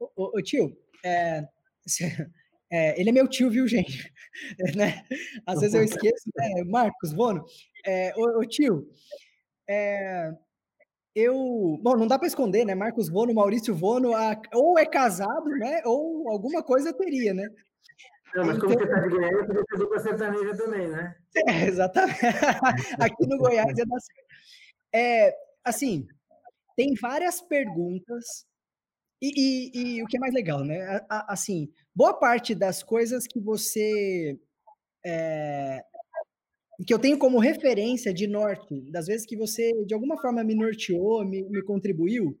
[0.00, 1.42] Ô, ô tio, é,
[2.70, 4.12] é, ele é meu tio, viu, gente?
[4.76, 5.04] né?
[5.46, 6.64] Às vezes eu esqueço, né?
[6.64, 7.44] Marcos Vono.
[7.84, 8.88] É, ô, ô tio,
[9.68, 10.32] é,
[11.14, 11.78] eu.
[11.82, 12.74] Bom, não dá para esconder, né?
[12.74, 15.82] Marcos Vono, Maurício Vono, a, ou é casado, né?
[15.84, 17.48] Ou alguma coisa teria, né?
[18.34, 21.16] Não, mas então, como você está de Goiás, você ser dupla sertaneja também, né?
[21.48, 22.18] É, exatamente.
[23.00, 23.96] Aqui no Goiás é da
[24.92, 26.06] É, assim,
[26.76, 28.46] tem várias perguntas
[29.20, 31.00] e, e, e, o que é mais legal, né?
[31.08, 34.38] Assim, boa parte das coisas que você.
[35.04, 35.82] É,
[36.86, 40.54] que eu tenho como referência de norte, das vezes que você de alguma forma me
[40.54, 42.38] norteou, me, me contribuiu,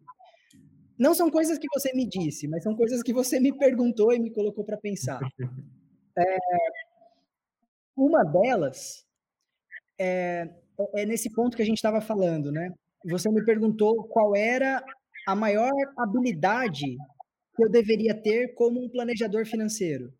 [0.98, 4.18] não são coisas que você me disse, mas são coisas que você me perguntou e
[4.18, 5.20] me colocou para pensar.
[6.18, 6.38] É,
[7.94, 9.04] uma delas
[9.98, 10.48] é,
[10.94, 12.72] é nesse ponto que a gente estava falando, né?
[13.04, 14.82] Você me perguntou qual era
[15.26, 16.96] a maior habilidade
[17.54, 20.12] que eu deveria ter como um planejador financeiro.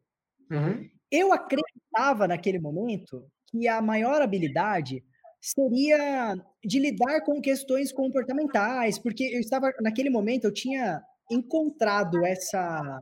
[0.51, 0.89] Uhum.
[1.11, 5.05] Eu acreditava naquele momento que a maior habilidade
[5.41, 13.01] seria de lidar com questões comportamentais, porque eu estava naquele momento eu tinha encontrado essa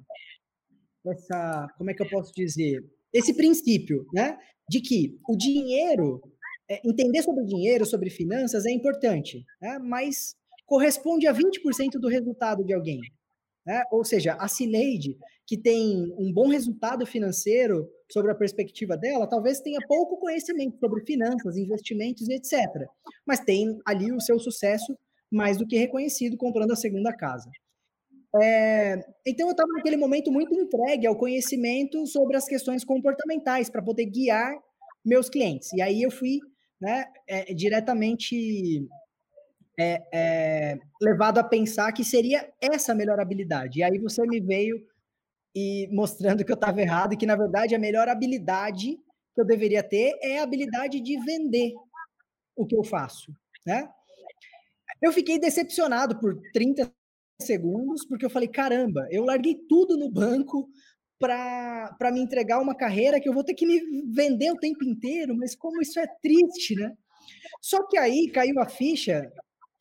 [1.07, 4.39] essa, como é que eu posso dizer, esse princípio, né,
[4.69, 6.21] de que o dinheiro,
[6.69, 10.35] é, entender sobre dinheiro, sobre finanças é importante, né, mas
[10.67, 13.01] corresponde a 20% do resultado de alguém.
[13.67, 13.83] Né?
[13.91, 19.61] Ou seja, a Cineide, que tem um bom resultado financeiro sobre a perspectiva dela, talvez
[19.61, 22.89] tenha pouco conhecimento sobre finanças, investimentos e etc.
[23.27, 24.97] Mas tem ali o seu sucesso
[25.31, 27.51] mais do que reconhecido comprando a segunda casa.
[28.43, 33.83] É, então eu estava naquele momento muito entregue ao conhecimento sobre as questões comportamentais para
[33.83, 34.53] poder guiar
[35.05, 35.73] meus clientes.
[35.73, 36.41] E aí eu fui
[36.81, 38.87] né, é, diretamente
[39.79, 43.81] é, é, levado a pensar que seria essa a melhor habilidade.
[43.81, 44.81] E aí você me veio
[45.55, 48.99] e mostrando que eu estava errado e que, na verdade, a melhor habilidade
[49.35, 51.73] que eu deveria ter é a habilidade de vender
[52.57, 53.35] o que eu faço,
[53.67, 53.89] né?
[55.03, 56.91] Eu fiquei decepcionado por 30
[57.41, 60.69] segundos, porque eu falei, caramba, eu larguei tudo no banco
[61.19, 63.81] para me entregar uma carreira que eu vou ter que me
[64.13, 66.93] vender o tempo inteiro, mas como isso é triste, né?
[67.61, 69.33] Só que aí caiu a ficha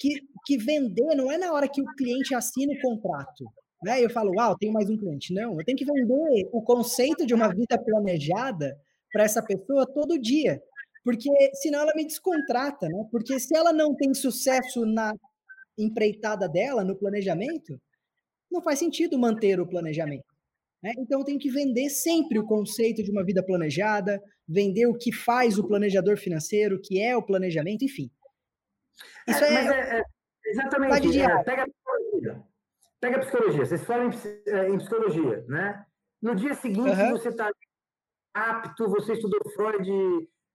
[0.04, 3.46] que, que vender não é na hora que o cliente assina o contrato.
[3.82, 4.04] Né?
[4.04, 5.34] Eu falo, uau, tenho mais um cliente.
[5.34, 8.78] Não, eu tenho que vender o conceito de uma vida planejada
[9.14, 10.62] para essa pessoa todo dia.
[11.06, 13.06] Porque senão ela me descontrata, né?
[13.12, 15.14] Porque se ela não tem sucesso na
[15.78, 17.80] empreitada dela, no planejamento,
[18.52, 20.26] não faz sentido manter o planejamento.
[20.82, 20.94] Né?
[20.98, 25.12] Então eu tenho que vender sempre o conceito de uma vida planejada, vender o que
[25.12, 28.10] faz o planejador financeiro, o que é o planejamento, enfim.
[29.28, 30.04] Isso é, é, é
[30.46, 31.22] exatamente.
[31.22, 31.66] É, pega,
[33.00, 35.86] pega a psicologia, vocês falam em, psicologia, né?
[36.22, 37.12] No dia seguinte, uhum.
[37.12, 37.50] você está
[38.34, 39.90] apto, você estudou Freud,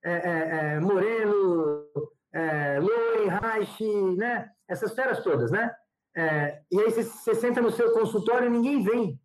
[0.05, 1.87] é, é, é, Moreno,
[2.33, 3.85] é, Lowen, Reich,
[4.16, 4.51] né?
[4.68, 5.74] Essas feras todas, né?
[6.16, 9.20] É, e aí você, você, senta no seu consultório e ninguém vem.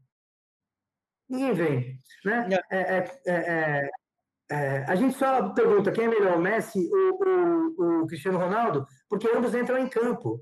[1.29, 2.47] Ninguém vem, né?
[2.69, 3.89] É, é,
[4.53, 8.85] é, a gente só pergunta quem é melhor, o Messi ou o, o, Cristiano Ronaldo,
[9.09, 10.39] porque ambos entram em campo.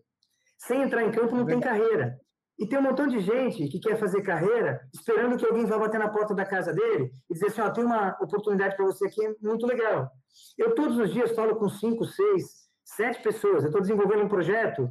[0.58, 2.18] Sem entrar em campo não tem carreira.
[2.60, 5.98] E tem um montão de gente que quer fazer carreira esperando que alguém vá bater
[5.98, 9.22] na porta da casa dele e dizer assim, ó, tem uma oportunidade para você aqui
[9.42, 10.12] muito legal.
[10.58, 12.44] Eu todos os dias falo com cinco, seis,
[12.84, 13.64] sete pessoas.
[13.64, 14.90] Eu estou desenvolvendo um projeto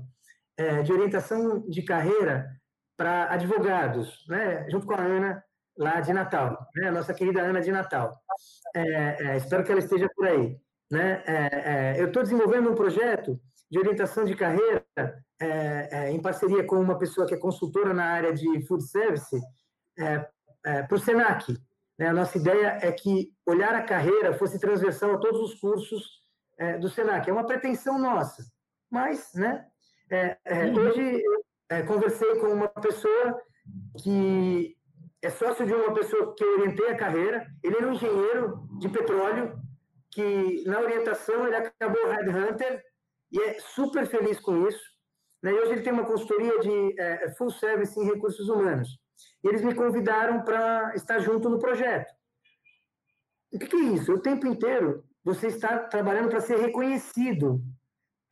[0.57, 2.47] é, de orientação de carreira
[2.97, 4.67] para advogados, né?
[4.71, 5.45] junto com a Ana,
[5.79, 6.89] lá de Natal, né?
[6.89, 8.19] a nossa querida Ana de Natal.
[8.75, 10.57] É, é, espero que ela esteja por aí.
[10.91, 11.23] Né?
[11.27, 14.85] É, é, eu estou desenvolvendo um projeto de orientação de carreira
[15.41, 19.41] é, em parceria com uma pessoa que é consultora na área de food service
[20.63, 21.57] para o Senac.
[21.99, 22.09] Né?
[22.09, 26.21] A nossa ideia é que olhar a carreira fosse transversal a todos os cursos
[26.81, 27.29] do Senac.
[27.29, 28.45] É uma pretensão nossa,
[28.91, 29.65] mas né,
[30.11, 30.81] é, é, uhum.
[30.81, 31.23] hoje
[31.71, 33.41] é, conversei com uma pessoa
[34.03, 34.77] que
[35.23, 37.47] é sócio de uma pessoa que eu orientei a carreira.
[37.63, 39.59] Ele era um engenheiro de petróleo
[40.11, 42.83] que na orientação ele acabou headhunter
[43.31, 44.83] e é super feliz com isso.
[45.43, 45.53] Né?
[45.53, 48.89] E hoje ele tem uma consultoria de é, full service em recursos humanos.
[49.45, 52.11] E eles me convidaram para estar junto no projeto.
[53.53, 54.13] O que, que é isso?
[54.13, 57.61] O tempo inteiro você está trabalhando para ser reconhecido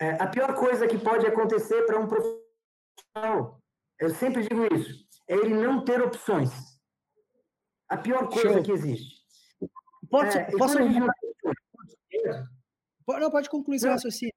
[0.01, 3.61] é, a pior coisa que pode acontecer para um profissional,
[4.01, 6.78] eu sempre digo isso, é ele não ter opções.
[7.89, 8.63] A pior coisa Show.
[8.63, 9.19] que existe.
[10.11, 10.79] Pode, é, posso...
[10.79, 11.09] Não...
[13.07, 13.31] não...
[13.31, 14.35] pode concluir seu raciocínio.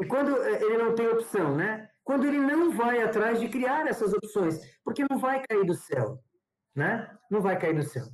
[0.00, 1.88] E quando é, ele não tem opção, né?
[2.04, 6.22] Quando ele não vai atrás de criar essas opções, porque não vai cair do céu,
[6.74, 7.16] né?
[7.30, 8.04] Não vai cair do céu.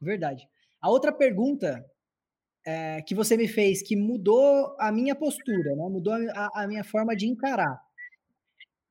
[0.00, 0.48] Verdade.
[0.80, 1.84] A outra pergunta
[2.66, 5.88] é, que você me fez que mudou a minha postura, né?
[5.88, 7.80] mudou a, a minha forma de encarar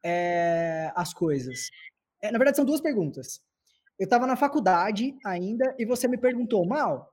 [0.04, 1.70] é, as coisas.
[2.22, 3.42] É, na verdade, são duas perguntas.
[4.00, 7.12] Eu estava na faculdade ainda e você me perguntou, Mal,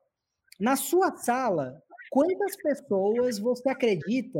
[0.59, 4.39] na sua sala, quantas pessoas você acredita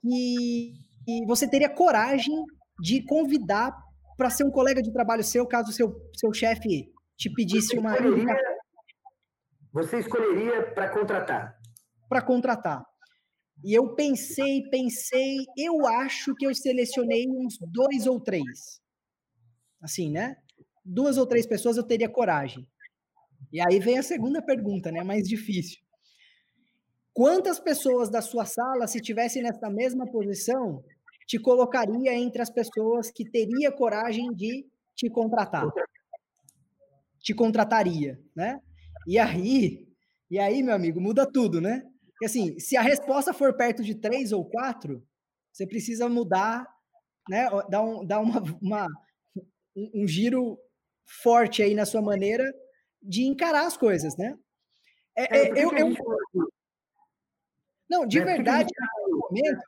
[0.00, 0.72] que,
[1.04, 2.34] que você teria coragem
[2.80, 3.76] de convidar
[4.16, 7.94] para ser um colega de trabalho seu, caso seu, seu chefe te pedisse uma.
[9.72, 11.56] Você escolheria para contratar?
[12.08, 12.84] Para contratar.
[13.64, 18.80] E eu pensei, pensei, eu acho que eu selecionei uns dois ou três.
[19.82, 20.36] Assim, né?
[20.84, 22.68] Duas ou três pessoas eu teria coragem.
[23.52, 25.02] E aí vem a segunda pergunta, né?
[25.02, 25.80] Mais difícil.
[27.12, 30.84] Quantas pessoas da sua sala, se tivessem nessa mesma posição,
[31.26, 35.70] te colocaria entre as pessoas que teria coragem de te contratar?
[37.20, 38.60] Te contrataria, né?
[39.06, 39.86] E aí,
[40.30, 41.82] e aí, meu amigo, muda tudo, né?
[42.10, 45.02] Porque assim, se a resposta for perto de três ou quatro,
[45.52, 46.66] você precisa mudar,
[47.28, 47.48] né?
[47.68, 48.88] Dar, um, dar uma, uma
[49.76, 50.58] um, um giro
[51.06, 52.52] forte aí na sua maneira
[53.02, 54.36] de encarar as coisas, né?
[55.16, 55.94] É, é, eu, eu...
[57.88, 59.62] Não, de verdade, naquele momento.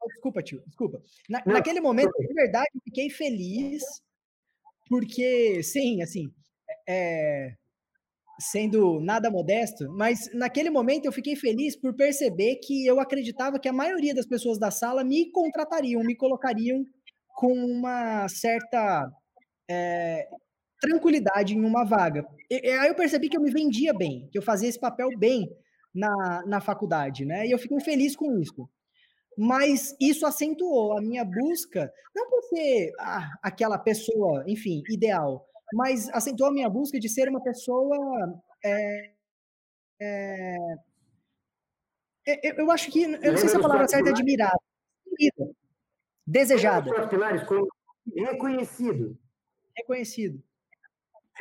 [0.00, 1.02] Oh, desculpa, tio, desculpa.
[1.28, 3.82] Na, naquele momento, de verdade, eu fiquei feliz,
[4.88, 6.32] porque, sim, assim,
[6.88, 7.54] é,
[8.40, 13.68] sendo nada modesto, mas naquele momento eu fiquei feliz por perceber que eu acreditava que
[13.68, 16.84] a maioria das pessoas da sala me contratariam, me colocariam
[17.36, 19.10] com uma certa
[19.70, 20.28] é,
[20.82, 22.26] tranquilidade em uma vaga.
[22.50, 25.48] E, aí eu percebi que eu me vendia bem, que eu fazia esse papel bem
[25.94, 27.46] na, na faculdade, né?
[27.46, 28.68] E eu fiquei feliz com isso.
[29.38, 36.08] Mas isso acentuou a minha busca, não por ser ah, aquela pessoa, enfim, ideal, mas
[36.10, 37.96] acentuou a minha busca de ser uma pessoa.
[38.64, 39.12] É,
[40.00, 40.56] é,
[42.60, 43.04] eu acho que.
[43.04, 44.60] Eu não sei se a palavra certa é admirada.
[46.26, 47.08] Desejada.
[47.08, 47.42] Pilares,
[48.16, 49.16] reconhecido.
[49.76, 50.42] Reconhecido.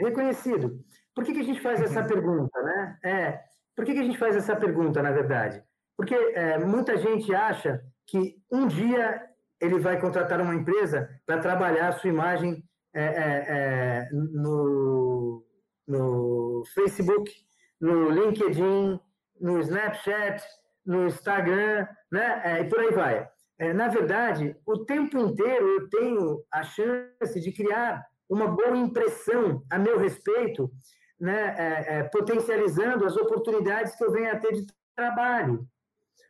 [0.02, 0.80] Reconhecido.
[1.14, 3.00] Por que, que a gente faz essa pergunta, né?
[3.04, 3.40] É,
[3.76, 5.64] por que, que a gente faz essa pergunta, na verdade?
[5.98, 9.22] Porque é, muita gente acha que um dia
[9.60, 15.46] ele vai contratar uma empresa para trabalhar a sua imagem é, é, é, no,
[15.88, 17.32] no Facebook,
[17.80, 19.00] no LinkedIn,
[19.40, 20.44] no Snapchat,
[20.86, 22.42] no Instagram, né?
[22.44, 23.30] É, e por aí vai.
[23.60, 29.62] É, na verdade, o tempo inteiro eu tenho a chance de criar uma boa impressão
[29.70, 30.72] a meu respeito,
[31.20, 32.04] né?
[32.06, 34.66] potencializando as oportunidades que eu venho a ter de
[34.96, 35.68] trabalho.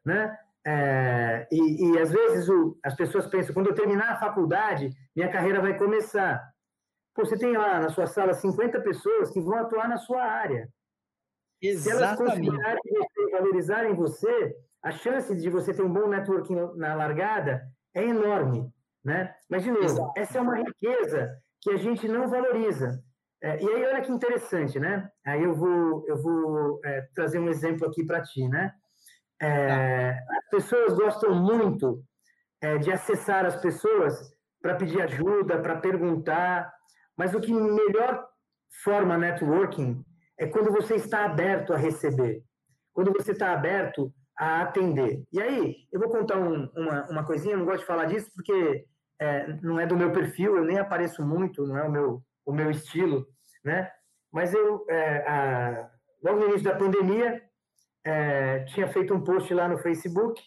[0.04, 0.36] Né?
[0.66, 5.32] É, e, e, às vezes o, as pessoas pensam, quando eu terminar a faculdade, minha
[5.32, 6.44] carreira vai começar.
[7.14, 10.70] Pô, você tem lá na sua sala 50 pessoas que vão atuar na sua área.
[11.62, 11.84] Exatamente.
[11.84, 16.96] Se elas considerarem você, valorizarem você, a chance de você ter um bom networking na
[16.96, 17.62] largada
[17.94, 18.72] é enorme.
[19.04, 19.34] Né?
[19.50, 20.14] Mas, de novo, Exato.
[20.16, 23.02] essa é uma riqueza que a gente não valoriza.
[23.44, 25.10] É, e aí, olha que interessante, né?
[25.26, 28.72] Aí eu vou, eu vou é, trazer um exemplo aqui para ti, né?
[29.42, 30.38] É, tá.
[30.38, 32.04] as pessoas gostam muito
[32.62, 36.72] é, de acessar as pessoas para pedir ajuda, para perguntar,
[37.18, 38.28] mas o que melhor
[38.84, 40.06] forma networking
[40.38, 42.44] é quando você está aberto a receber,
[42.94, 45.24] quando você está aberto a atender.
[45.32, 48.86] E aí, eu vou contar um, uma, uma coisinha, não gosto de falar disso porque
[49.22, 52.52] é, não é do meu perfil, eu nem apareço muito, não é o meu, o
[52.52, 53.28] meu estilo,
[53.64, 53.92] né?
[54.34, 55.92] Mas eu, é, a,
[56.24, 57.40] logo no início da pandemia,
[58.04, 60.42] é, tinha feito um post lá no Facebook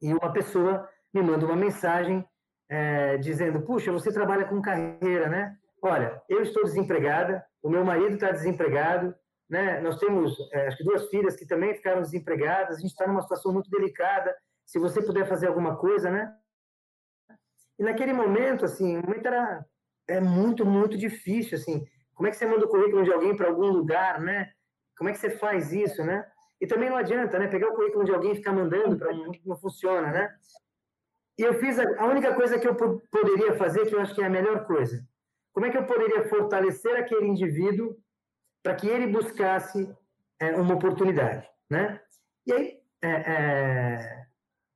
[0.00, 2.24] e uma pessoa me manda uma mensagem
[2.70, 5.56] é, dizendo: Puxa, você trabalha com carreira, né?
[5.82, 9.12] Olha, eu estou desempregada, o meu marido está desempregado,
[9.50, 9.80] né?
[9.80, 13.22] Nós temos é, acho que duas filhas que também ficaram desempregadas, a gente está numa
[13.22, 14.32] situação muito delicada.
[14.64, 16.32] Se você puder fazer alguma coisa, né?
[17.78, 19.64] E naquele momento, assim, o momento era
[20.08, 21.86] é muito, muito difícil, assim.
[22.14, 24.52] Como é que você manda o currículo de alguém para algum lugar, né?
[24.96, 26.24] Como é que você faz isso, né?
[26.60, 27.48] E também não adianta, né?
[27.48, 30.34] Pegar o currículo de alguém e ficar mandando para um não funciona, né?
[31.38, 32.74] E eu fiz a, a única coisa que eu
[33.10, 35.04] poderia fazer, que eu acho que é a melhor coisa.
[35.52, 37.96] Como é que eu poderia fortalecer aquele indivíduo
[38.62, 39.92] para que ele buscasse
[40.40, 42.00] é, uma oportunidade, né?
[42.46, 44.26] E aí, é, é,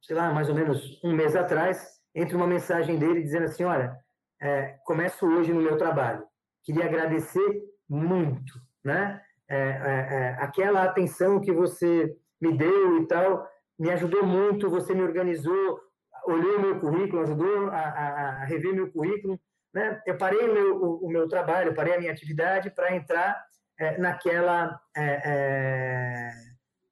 [0.03, 3.95] sei lá, mais ou menos um mês atrás, entre uma mensagem dele dizendo assim: Olha,
[4.41, 6.25] é, começo hoje no meu trabalho.
[6.65, 9.21] Queria agradecer muito, né?
[9.49, 13.47] É, é, é, aquela atenção que você me deu e tal,
[13.79, 14.71] me ajudou muito.
[14.71, 15.79] Você me organizou,
[16.25, 19.39] olhou meu currículo, ajudou a, a, a rever meu currículo.
[19.73, 20.01] Né?
[20.07, 23.41] Eu parei meu, o, o meu trabalho, parei a minha atividade para entrar
[23.79, 26.31] é, naquela, é,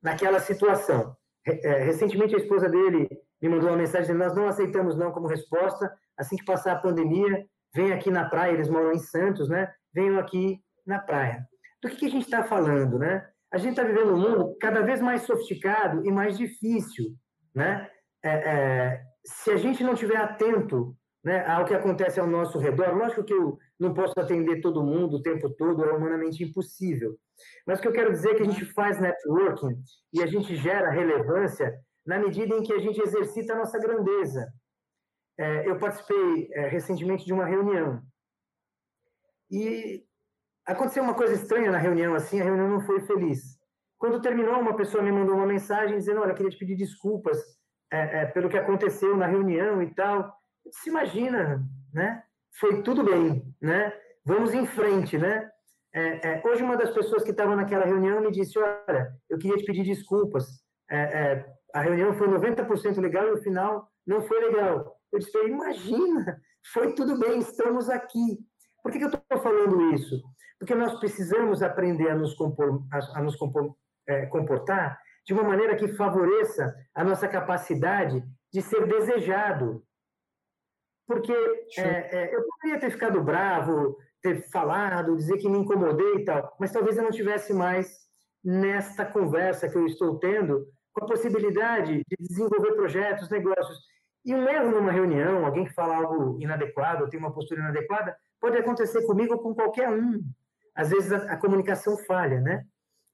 [0.02, 1.16] naquela situação.
[1.44, 3.08] recentemente, a esposa dele
[3.44, 5.92] me mandou uma mensagem dizendo: Nós não aceitamos não como resposta.
[6.16, 8.52] Assim que passar a pandemia, vem aqui na praia.
[8.52, 9.70] Eles moram em Santos, né?
[9.92, 11.46] Venham aqui na praia.
[11.82, 13.28] Do que, que a gente está falando, né?
[13.52, 17.14] A gente está vivendo um mundo cada vez mais sofisticado e mais difícil,
[17.54, 17.88] né?
[18.24, 22.94] É, é, se a gente não estiver atento né, ao que acontece ao nosso redor,
[22.94, 27.16] lógico que eu não posso atender todo mundo o tempo todo, é humanamente impossível.
[27.66, 29.76] Mas o que eu quero dizer é que a gente faz networking
[30.12, 31.74] e a gente gera relevância
[32.06, 34.52] na medida em que a gente exercita a nossa grandeza.
[35.38, 38.02] É, eu participei é, recentemente de uma reunião
[39.50, 40.04] e
[40.66, 43.58] aconteceu uma coisa estranha na reunião, assim, a reunião não foi feliz.
[43.98, 47.38] Quando terminou, uma pessoa me mandou uma mensagem dizendo, olha, queria te pedir desculpas
[47.90, 50.34] é, é pelo que aconteceu na reunião e tal.
[50.70, 51.62] Se imagina,
[51.92, 52.22] né?
[52.58, 53.92] Foi tudo bem, né?
[54.24, 55.50] Vamos em frente, né?
[55.92, 59.56] É, é, hoje uma das pessoas que estava naquela reunião me disse, olha, eu queria
[59.56, 60.46] te pedir desculpas.
[60.90, 64.96] É, a reunião foi 90% legal e no final não foi legal.
[65.12, 66.40] Eu disse, imagina,
[66.72, 68.38] foi tudo bem, estamos aqui.
[68.80, 70.22] Por que, que eu estou falando isso?
[70.58, 73.74] Porque nós precisamos aprender a nos, compor, a, a nos compor,
[74.06, 79.84] é, comportar de uma maneira que favoreça a nossa capacidade de ser desejado.
[81.08, 81.32] Porque
[81.76, 86.56] é, é, eu poderia ter ficado bravo, ter falado, dizer que me incomodei e tal,
[86.60, 88.04] mas talvez eu não tivesse mais
[88.44, 93.78] nesta conversa que eu estou tendo com a possibilidade de desenvolver projetos, negócios.
[94.24, 98.56] E um erro numa reunião, alguém que fala algo inadequado, tem uma postura inadequada, pode
[98.56, 100.22] acontecer comigo ou com qualquer um.
[100.74, 102.64] Às vezes a, a comunicação falha, né?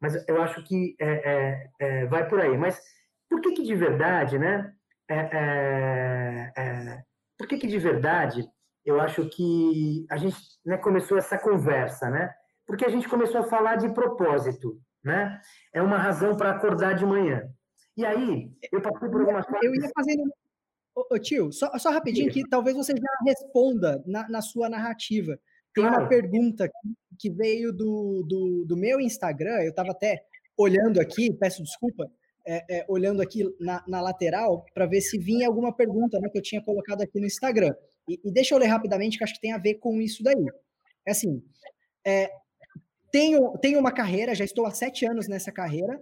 [0.01, 2.57] Mas eu acho que é, é, é, vai por aí.
[2.57, 2.81] Mas
[3.29, 4.73] por que que de verdade, né?
[5.09, 7.03] É, é, é,
[7.37, 8.49] por que que de verdade
[8.85, 12.33] eu acho que a gente né, começou essa conversa, né?
[12.67, 15.41] Porque a gente começou a falar de propósito, né?
[15.73, 17.43] É uma razão para acordar de manhã.
[18.01, 19.63] E aí, eu passei por algumas coisas.
[19.63, 20.33] Eu ia fazendo.
[20.95, 25.39] Ô, ô, tio, só, só rapidinho, que talvez você já responda na, na sua narrativa.
[25.75, 26.01] Tem claro.
[26.01, 26.71] uma pergunta
[27.19, 30.25] que veio do, do, do meu Instagram, eu estava até
[30.57, 32.11] olhando aqui, peço desculpa,
[32.47, 36.39] é, é, olhando aqui na, na lateral para ver se vinha alguma pergunta né, que
[36.39, 37.75] eu tinha colocado aqui no Instagram.
[38.09, 40.47] E, e, deixa eu ler rapidamente, que acho que tem a ver com isso daí.
[41.07, 41.43] É assim,
[42.05, 42.31] é,
[43.13, 46.01] tenho, tenho uma carreira, já estou há sete anos nessa carreira,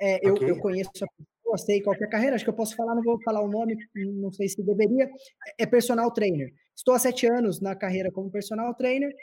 [0.00, 0.50] é, eu, okay.
[0.50, 3.02] eu conheço a pessoa, sei qual é a carreira, acho que eu posso falar, não
[3.02, 5.08] vou falar o nome, não sei se deveria.
[5.58, 6.52] É personal trainer.
[6.74, 9.14] Estou há sete anos na carreira como personal trainer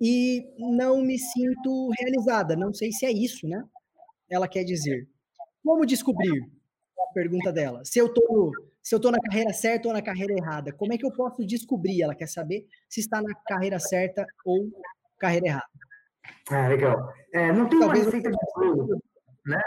[0.00, 2.56] e não me sinto realizada.
[2.56, 3.62] Não sei se é isso, né?
[4.30, 5.08] Ela quer dizer.
[5.62, 6.42] Como descobrir?
[6.98, 7.84] a pergunta dela.
[7.84, 10.98] Se eu tô se eu estou na carreira certa ou na carreira errada, como é
[10.98, 12.02] que eu posso descobrir?
[12.02, 14.68] Ela quer saber se está na carreira certa ou
[15.18, 15.66] carreira errada.
[16.50, 17.12] Ah, legal.
[17.32, 19.02] É, não tem Talvez uma receita de bolo,
[19.44, 19.60] né?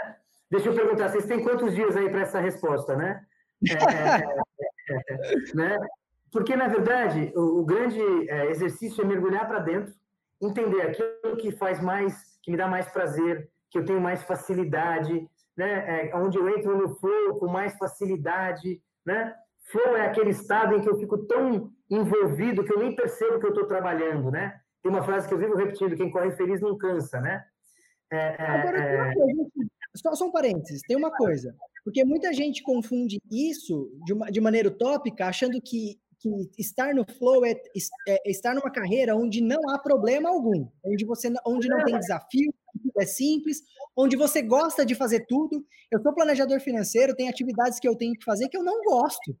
[0.50, 3.24] Deixa eu perguntar, vocês têm quantos dias aí para essa resposta, né?
[4.88, 5.78] É, é, é, é né?
[6.30, 9.94] Porque, na verdade, o, o grande é, exercício é mergulhar para dentro,
[10.40, 15.28] entender aquilo que faz mais, que me dá mais prazer, que eu tenho mais facilidade,
[15.56, 16.10] né?
[16.14, 19.34] onde eu entro no flow com mais facilidade, né?
[19.70, 23.46] Flow é aquele estado em que eu fico tão envolvido que eu nem percebo que
[23.46, 24.60] eu estou trabalhando, né?
[24.82, 27.44] Tem uma frase que eu vivo repetindo: quem corre feliz não cansa, né?
[28.12, 29.14] É, é, Agora, é...
[29.96, 31.54] só, só um parênteses, tem uma coisa,
[31.84, 37.04] porque muita gente confunde isso de, uma, de maneira utópica, achando que, que estar no
[37.18, 37.60] flow é,
[38.08, 42.52] é, estar numa carreira onde não há problema algum, onde você onde não tem desafio,
[42.98, 43.62] é simples,
[43.96, 45.64] onde você gosta de fazer tudo.
[45.90, 49.36] Eu sou planejador financeiro, tem atividades que eu tenho que fazer que eu não gosto.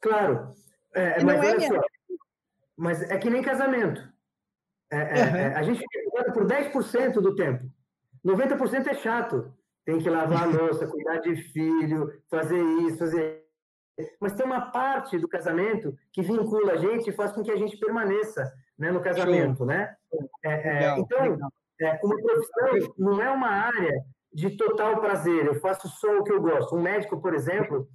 [0.00, 0.54] Claro.
[0.94, 1.80] É, mas, é só,
[2.76, 4.12] mas é que nem casamento.
[4.90, 5.56] É, uhum.
[5.56, 7.64] a gente fica por 10% do tempo.
[8.24, 9.52] 90% é chato.
[9.84, 13.42] Tem que lavar a louça, cuidar de filho, fazer isso, fazer.
[14.20, 17.56] Mas tem uma parte do casamento que vincula a gente e faz com que a
[17.56, 19.94] gente permaneça né, no casamento, né?
[20.44, 21.52] É, legal, então, legal.
[21.80, 23.92] É, uma profissão não é uma área
[24.32, 26.74] de total prazer, eu faço só o que eu gosto.
[26.74, 27.86] Um médico, por exemplo,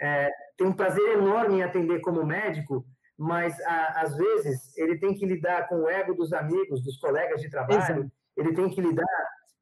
[0.00, 2.84] é, tem um prazer enorme em atender como médico,
[3.16, 7.40] mas a, às vezes ele tem que lidar com o ego dos amigos, dos colegas
[7.40, 8.12] de trabalho, Exato.
[8.36, 9.06] ele tem que lidar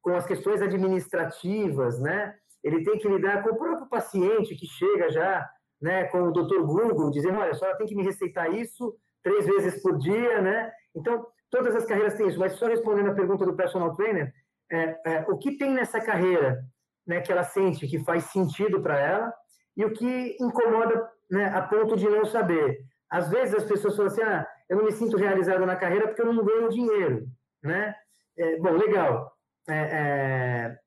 [0.05, 2.35] com as questões administrativas, né?
[2.63, 5.49] Ele tem que lidar com o próprio paciente que chega já,
[5.81, 6.61] né, com o Dr.
[6.61, 10.71] Google, dizendo, olha, a senhora tem que me receitar isso três vezes por dia, né?
[10.95, 14.31] Então, todas as carreiras têm isso, mas só respondendo a pergunta do personal trainer,
[14.71, 16.63] é, é, o que tem nessa carreira
[17.07, 19.33] né, que ela sente que faz sentido para ela
[19.75, 22.77] e o que incomoda né, a ponto de não saber.
[23.09, 26.21] Às vezes as pessoas falam assim, ah, eu não me sinto realizado na carreira porque
[26.21, 27.25] eu não ganho dinheiro,
[27.63, 27.95] né?
[28.37, 29.34] É, bom, legal.
[29.69, 30.77] É, é,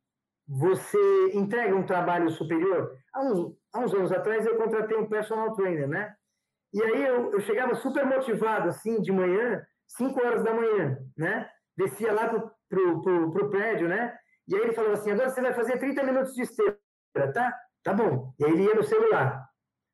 [0.47, 2.97] você entrega um trabalho superior.
[3.13, 6.15] Há uns, há uns anos atrás eu contratei um personal trainer, né?
[6.73, 11.49] E aí eu, eu chegava super motivado, assim, de manhã, 5 horas da manhã, né?
[11.77, 14.17] Descia lá pro, pro, pro, pro, prédio, né?
[14.47, 16.79] E aí ele falou assim, agora você vai fazer 30 minutos de esteira,
[17.35, 17.55] tá?
[17.83, 18.33] Tá bom.
[18.39, 19.47] E aí ele ia no celular,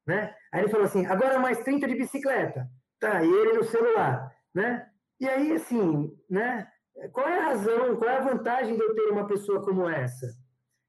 [0.06, 0.34] né?
[0.52, 2.68] Aí ele falou assim, agora mais 30 de bicicleta.
[3.00, 4.88] Tá, e ele no celular, né?
[5.20, 6.66] E aí, assim, né?
[7.12, 10.26] Qual é a razão, qual é a vantagem de eu ter uma pessoa como essa?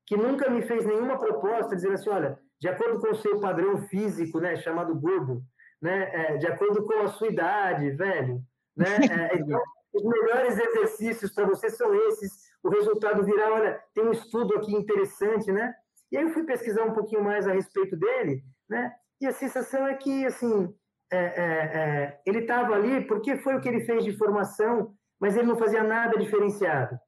[0.06, 3.78] Que nunca me fez nenhuma proposta dizendo assim, olha, de acordo com o seu padrão
[3.88, 5.42] físico, né, chamado gordo,
[5.82, 8.42] né, é, de acordo com a sua idade, velho,
[8.76, 8.86] né?
[9.34, 9.62] É, então,
[9.94, 12.32] os melhores exercícios para você são esses.
[12.64, 15.74] O resultado virá, olha, tem um estudo aqui interessante, né?
[16.12, 18.94] E aí eu fui pesquisar um pouquinho mais a respeito dele, né?
[19.22, 20.74] E a sensação é que, assim,
[21.12, 25.36] é, é, é, ele estava ali porque foi o que ele fez de formação, mas
[25.36, 27.00] ele não fazia nada diferenciado.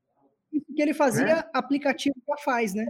[0.52, 1.44] Isso que ele fazia, né?
[1.54, 2.86] aplicativo já faz, né?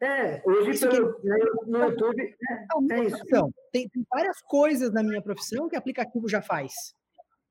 [0.00, 1.30] É, hoje pelo, que...
[1.66, 3.24] no YouTube, é, é isso.
[3.72, 6.72] Tem, tem, várias coisas na minha profissão que aplicativo já faz.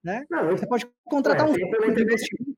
[0.03, 0.25] Né?
[0.29, 2.57] Não, você pode contratar é, um de investimento.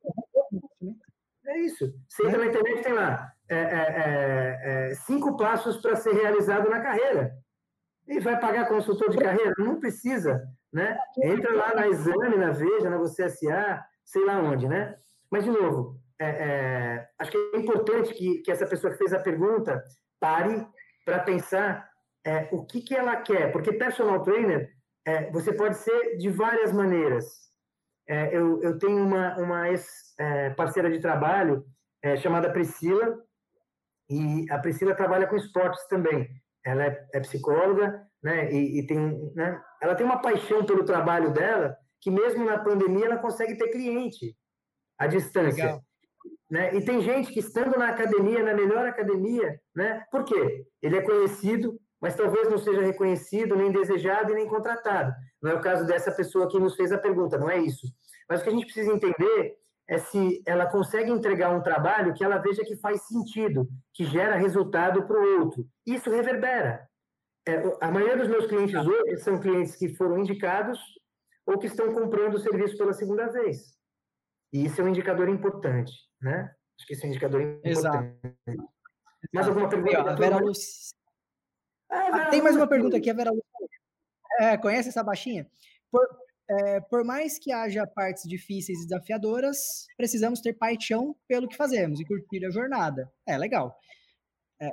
[1.45, 1.93] É isso.
[2.09, 4.59] Você entra na internet tem lá é, é,
[4.91, 7.38] é, cinco passos para ser realizado na carreira.
[8.07, 9.53] E vai pagar consultor de carreira?
[9.57, 10.43] Não precisa.
[10.73, 10.97] Né?
[11.23, 14.67] Entra lá na Exame, na Veja, na Você SA, sei lá onde.
[14.67, 14.95] Né?
[15.29, 19.13] Mas, de novo, é, é, acho que é importante que, que essa pessoa que fez
[19.13, 19.83] a pergunta
[20.19, 20.65] pare
[21.03, 21.89] para pensar
[22.25, 23.51] é, o que, que ela quer.
[23.51, 24.69] Porque personal trainer
[25.05, 27.25] é, você pode ser de várias maneiras.
[28.07, 31.65] É, eu, eu tenho uma, uma ex-parceira é, de trabalho
[32.21, 33.17] chamada Priscila,
[34.09, 36.29] e a Priscila trabalha com esportes também.
[36.63, 41.31] Ela é, é psicóloga, né, e, e, tem, né, ela tem uma paixão pelo trabalho
[41.31, 41.75] dela,
[42.05, 44.37] que mesmo na pandemia ela consegue ter cliente
[44.95, 45.65] à distância.
[45.65, 45.81] Legal.
[46.51, 46.75] Né?
[46.75, 50.05] E tem gente que estando na academia, na melhor academia, né?
[50.11, 50.67] Por quê?
[50.83, 55.11] Ele é conhecido, mas talvez não seja reconhecido, nem desejado e nem contratado.
[55.41, 57.87] Não é o caso dessa pessoa que nos fez a pergunta, não é isso.
[58.29, 59.57] Mas o que a gente precisa entender
[59.89, 64.35] é se ela consegue entregar um trabalho que ela veja que faz sentido, que gera
[64.35, 65.65] resultado para o outro.
[65.83, 66.87] Isso reverbera.
[67.47, 70.79] É, a maioria dos meus clientes hoje são clientes que foram indicados
[71.45, 73.77] ou que estão comprando o serviço pela segunda vez.
[74.53, 75.91] E isso é um indicador importante,
[76.21, 76.53] né?
[76.77, 77.77] Acho que esse é um indicador importante.
[77.77, 78.67] Exato.
[79.33, 80.11] Mais alguma pergunta?
[80.11, 80.93] A Vera Luz,
[81.89, 83.31] ah, tem mais uma pergunta aqui, a Vera
[84.39, 85.47] é, conhece essa baixinha?
[85.91, 86.05] Por,
[86.49, 89.57] é, por mais que haja partes difíceis e desafiadoras,
[89.95, 93.11] precisamos ter paixão pelo que fazemos e curtir a jornada.
[93.25, 93.77] É legal.
[94.59, 94.71] É,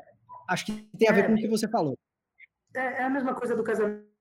[0.49, 1.97] acho que tem a ver com o que você falou.
[2.75, 4.12] é, é, a mesma coisa do casamento,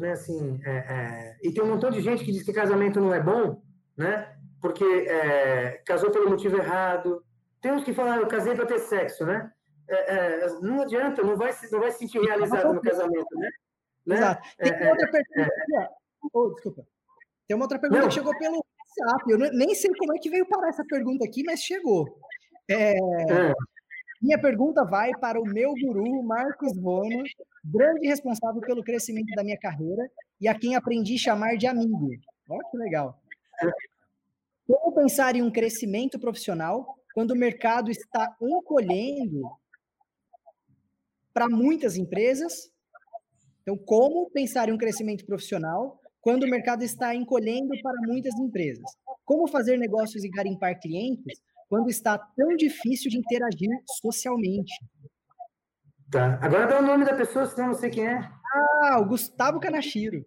[0.00, 0.12] né?
[0.12, 3.20] Assim, é, é, e tem um montão de gente que diz que casamento não é
[3.20, 3.62] bom,
[3.96, 4.36] né?
[4.60, 7.24] Porque é, casou pelo motivo errado.
[7.60, 9.50] Tem uns que falam, ah, eu casei para ter sexo, né?
[9.88, 13.48] É, não adianta, não vai, não vai se sentir realizado no casamento, né?
[14.06, 14.16] né?
[14.16, 14.48] Exato.
[14.58, 15.90] Tem outra pergunta
[16.32, 16.86] oh, desculpa.
[17.46, 18.08] Tem uma outra pergunta não.
[18.08, 19.30] que chegou pelo WhatsApp.
[19.30, 22.06] Eu nem sei como é que veio parar essa pergunta aqui, mas chegou.
[22.68, 22.94] É,
[24.20, 27.24] minha pergunta vai para o meu guru, Marcos Bono,
[27.64, 30.10] grande responsável pelo crescimento da minha carreira
[30.40, 32.10] e a quem aprendi a chamar de amigo.
[32.48, 33.18] Olha que legal.
[34.66, 39.42] Como pensar em um crescimento profissional quando o mercado está encolhendo
[41.32, 42.70] para muitas empresas?
[43.62, 48.84] Então, como pensar em um crescimento profissional quando o mercado está encolhendo para muitas empresas?
[49.24, 51.40] Como fazer negócios e garimpar clientes
[51.70, 53.70] quando está tão difícil de interagir
[54.02, 54.74] socialmente.
[56.10, 56.36] Tá.
[56.42, 58.28] Agora dá o nome da pessoa, senão não sei quem é.
[58.82, 60.26] Ah, o Gustavo Canachiro.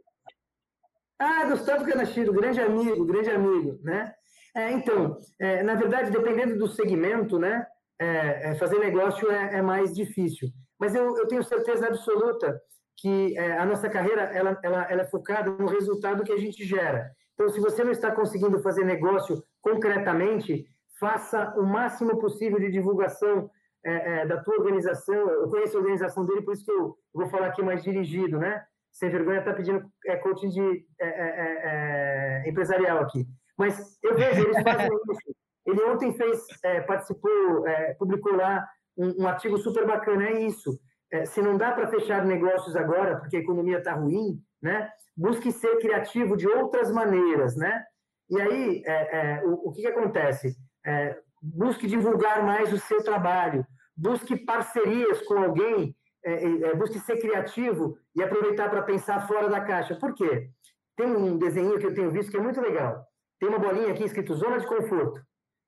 [1.20, 4.14] Ah, Gustavo Canachiro, grande amigo, grande amigo, né?
[4.56, 7.66] É, então, é, na verdade, dependendo do segmento, né,
[8.00, 10.48] é, é fazer negócio é, é, mais difícil.
[10.80, 12.62] Mas eu, eu tenho certeza absoluta
[12.98, 16.64] que é, a nossa carreira ela, ela, ela é focada no resultado que a gente
[16.64, 17.12] gera.
[17.34, 20.66] Então, se você não está conseguindo fazer negócio concretamente,
[21.04, 23.50] faça o máximo possível de divulgação
[23.86, 25.14] é, é, da tua organização.
[25.14, 28.64] Eu conheço a organização dele, por isso que eu vou falar aqui mais dirigido, né?
[28.90, 33.26] Sem vergonha, está pedindo é, coaching de é, é, é, empresarial aqui.
[33.58, 35.36] Mas eu vejo, eles fazem isso.
[35.66, 36.46] Ele ontem fez,
[36.88, 37.64] participou,
[37.98, 38.66] publicou lá
[38.98, 40.26] um, um, artigo super bacana.
[40.30, 40.78] É isso.
[41.26, 44.90] se não dá para fechar negócios agora, porque a economia está ruim, né?
[45.16, 47.82] Busque ser criativo de outras maneiras, né?
[48.30, 48.84] E aí,
[49.46, 50.54] o, o que, que acontece?
[50.86, 53.66] É, busque divulgar mais o seu trabalho,
[53.96, 59.50] busque parcerias com alguém, é, é, é busque ser criativo e aproveitar para pensar fora
[59.50, 59.96] da caixa.
[59.96, 60.50] Por quê?
[60.96, 63.06] Tem um desenho que eu tenho visto que é muito legal.
[63.40, 65.22] Tem uma bolinha aqui escrito zona de conforto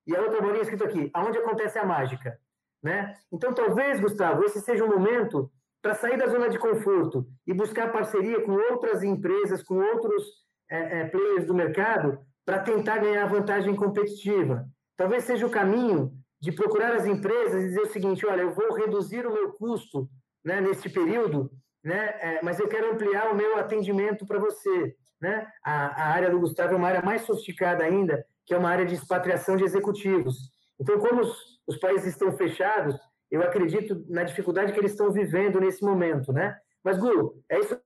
[0.08, 2.38] e a outra bolinha escrito aqui, aonde acontece a mágica,
[2.82, 3.16] né?
[3.32, 5.52] Então, talvez, Gustavo, esse seja um momento
[5.82, 10.24] para sair da zona de conforto e buscar parceria com outras empresas, com outros
[10.70, 14.66] é, é, players do mercado, para tentar ganhar vantagem competitiva.
[14.98, 18.74] Talvez seja o caminho de procurar as empresas e dizer o seguinte: olha, eu vou
[18.74, 20.10] reduzir o meu custo
[20.44, 21.52] né, neste período,
[21.84, 24.96] né, é, mas eu quero ampliar o meu atendimento para você.
[25.20, 25.48] Né?
[25.64, 28.86] A, a, área do Gustavo é uma área mais sofisticada ainda, que é uma área
[28.86, 30.52] de expatriação de executivos.
[30.80, 31.36] Então, como os,
[31.66, 32.96] os países estão fechados,
[33.32, 36.32] eu acredito na dificuldade que eles estão vivendo nesse momento.
[36.32, 36.56] Né?
[36.84, 37.80] Mas, Gu, é isso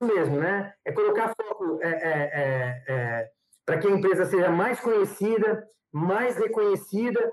[0.00, 0.72] mesmo, né?
[0.84, 3.30] É colocar foco é, é, é, é
[3.66, 7.32] para que a empresa seja mais conhecida, mais reconhecida,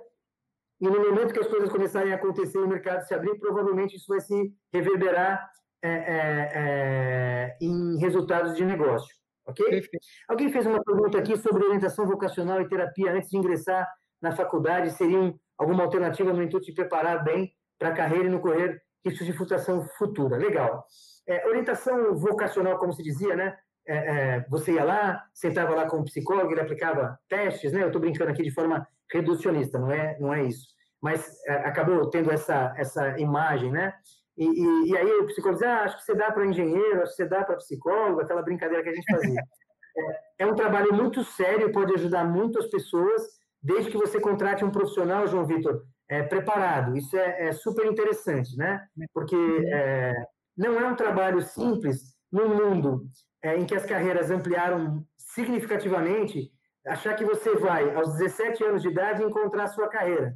[0.79, 4.07] e no momento que as coisas começarem a acontecer, o mercado se abrir, provavelmente isso
[4.07, 5.49] vai se reverberar
[5.81, 9.13] é, é, é, em resultados de negócio.
[9.45, 9.63] Ok?
[9.63, 10.05] Perfeito.
[10.27, 13.87] Alguém fez uma pergunta aqui sobre orientação vocacional e terapia antes de ingressar
[14.21, 14.91] na faculdade.
[14.91, 19.27] Seria alguma alternativa no intuito de preparar bem para a carreira e não correr riscos
[19.27, 20.37] de frustração futura?
[20.37, 20.83] Legal.
[21.27, 23.55] É, orientação vocacional, como se dizia, né?
[23.87, 27.83] É, é, você ia lá, sentava lá com o psicólogo, ele aplicava testes, né?
[27.83, 30.67] Eu estou brincando aqui de forma reducionista, não é, não é isso.
[31.01, 33.93] Mas é, acabou tendo essa, essa imagem, né?
[34.37, 37.11] E, e, e aí o psicólogo dizia, ah, acho que você dá para engenheiro, acho
[37.11, 39.41] que você dá para psicólogo, aquela brincadeira que a gente fazia.
[39.97, 43.23] É, é, um trabalho muito sério, pode ajudar muito as pessoas,
[43.63, 46.97] desde que você contrate um profissional, João Vitor, é, preparado.
[46.97, 48.85] Isso é, é, super interessante, né?
[49.13, 49.37] Porque
[49.71, 50.13] é,
[50.57, 53.05] não é um trabalho simples no mundo
[53.45, 56.51] é, em que as carreiras ampliaram significativamente,
[56.87, 60.35] achar que você vai, aos 17 anos de idade, encontrar a sua carreira,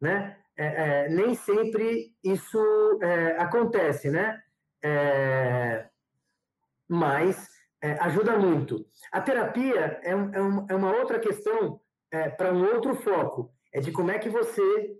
[0.00, 0.38] né?
[0.56, 2.58] É, é, nem sempre isso
[3.02, 4.40] é, acontece, né?
[4.82, 5.86] É,
[6.88, 7.46] mas
[7.82, 8.86] é, ajuda muito.
[9.12, 11.78] A terapia é, um, uma outra questão
[12.38, 14.96] para um outro foco, é de como é que você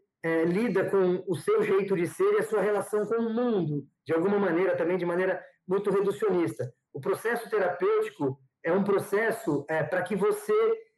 [0.47, 4.13] lida com o seu jeito de ser e a sua relação com o mundo, de
[4.13, 6.71] alguma maneira, também de maneira muito reducionista.
[6.97, 10.55] O processo terapêutico é um processo é, para que você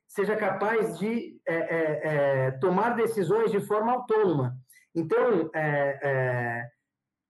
[0.07, 4.57] seja capaz de é, é, é, tomar decisões de forma autônoma.
[4.95, 6.69] Então, é, é,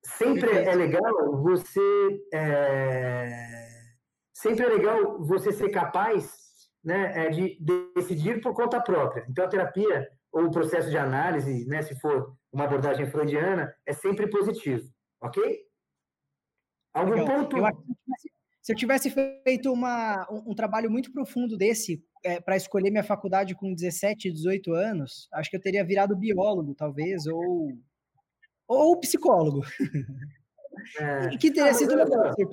[0.04, 1.80] sempre é legal você
[4.34, 6.30] sempre é legal você ser capaz
[6.84, 7.58] né, de
[7.96, 9.24] decidir por conta própria.
[9.30, 13.94] Então, a terapia ou o processo de análise, né, se for uma abordagem freudiana, é
[13.94, 14.86] sempre positivo,
[15.22, 15.58] ok?
[16.92, 17.26] Algum legal.
[17.26, 17.56] ponto?
[17.56, 17.64] Eu
[18.68, 23.02] se eu tivesse feito uma, um, um trabalho muito profundo desse é, para escolher minha
[23.02, 27.72] faculdade com 17, 18 anos, acho que eu teria virado biólogo, talvez, ou,
[28.68, 29.62] ou psicólogo.
[31.00, 31.30] É.
[31.40, 32.52] Que teria sido legal com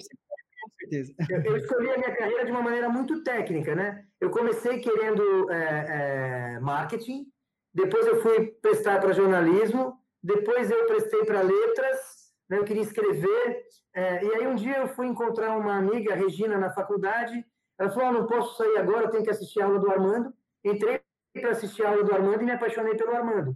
[0.80, 1.13] certeza.
[1.30, 4.05] Eu, eu, escolhi a minha carreira de uma maneira muito técnica, né?
[4.22, 7.26] Eu comecei querendo é, é, marketing,
[7.74, 12.58] depois eu fui prestar para jornalismo, depois eu prestei para letras, né?
[12.58, 16.70] eu queria escrever, é, e aí um dia eu fui encontrar uma amiga, Regina, na
[16.70, 17.46] faculdade,
[17.78, 20.34] ela falou, oh, não posso sair agora, eu tenho que assistir a aula do Armando.
[20.64, 21.02] Entrei
[21.34, 23.56] para assistir a aula do Armando e me apaixonei pelo Armando,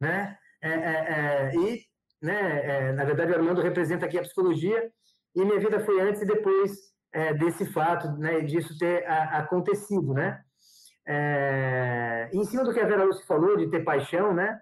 [0.00, 0.36] né?
[0.60, 1.82] É, é, é, e,
[2.22, 4.90] né, é, na verdade, o Armando representa aqui a psicologia
[5.34, 6.72] e minha vida foi antes e depois
[7.12, 10.42] é, desse fato, né, disso ter a, acontecido, né?
[12.32, 14.60] Em cima do que a Vera Lúcia falou, de ter paixão, né?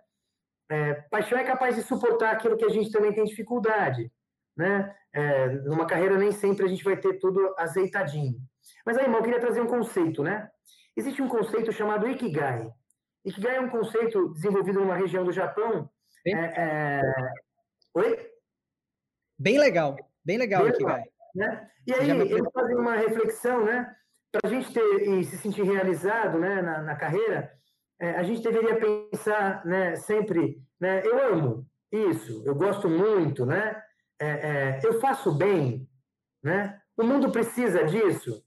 [1.10, 4.10] Paixão é capaz de suportar aquilo que a gente também tem dificuldade,
[4.56, 4.94] né?
[5.64, 8.36] numa carreira nem sempre a gente vai ter tudo azeitadinho.
[8.84, 10.50] Mas aí, irmão, eu queria trazer um conceito, né?
[10.96, 12.70] Existe um conceito chamado Ikigai.
[13.24, 15.90] Ikigai é um conceito desenvolvido numa região do Japão.
[16.26, 17.00] É, é...
[17.94, 18.30] Oi?
[19.38, 20.98] Bem legal, bem legal bem Ikigai.
[21.00, 21.70] Legal, né?
[21.86, 23.94] E aí, eles fazem uma reflexão, né?
[24.32, 27.52] Para a gente ter e se sentir realizado né, na, na carreira,
[28.00, 28.78] é, a gente deveria
[29.10, 33.80] pensar né, sempre, né, eu amo isso, eu gosto muito, né?
[34.18, 35.88] É, é, eu faço bem,
[36.42, 36.80] né?
[36.96, 38.42] O mundo precisa disso,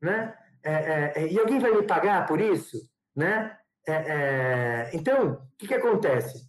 [0.00, 0.36] né?
[0.64, 2.78] É, é, é, e alguém vai me pagar por isso,
[3.14, 3.56] né?
[4.92, 6.48] Então, o que, que acontece?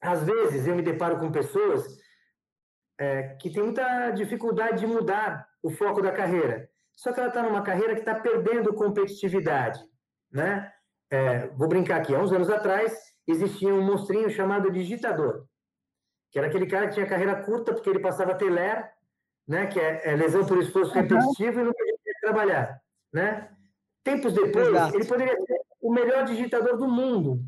[0.00, 1.86] Às vezes eu me deparo com pessoas
[3.40, 6.68] que têm muita dificuldade de mudar o foco da carreira.
[6.96, 9.78] Só que ela está numa carreira que está perdendo competitividade,
[10.32, 10.72] né?
[11.56, 12.14] Vou brincar aqui.
[12.14, 12.92] Há uns anos atrás
[13.26, 15.46] existia um monstrinho chamado digitador,
[16.30, 18.90] que era aquele cara que tinha carreira curta porque ele passava teler,
[19.46, 19.66] né?
[19.66, 22.80] Que é, lesão por esforço repetitivo e não podia trabalhar,
[23.12, 23.50] né?
[24.02, 24.94] Tempos depois, Exato.
[24.94, 27.40] ele poderia ser o melhor digitador do mundo.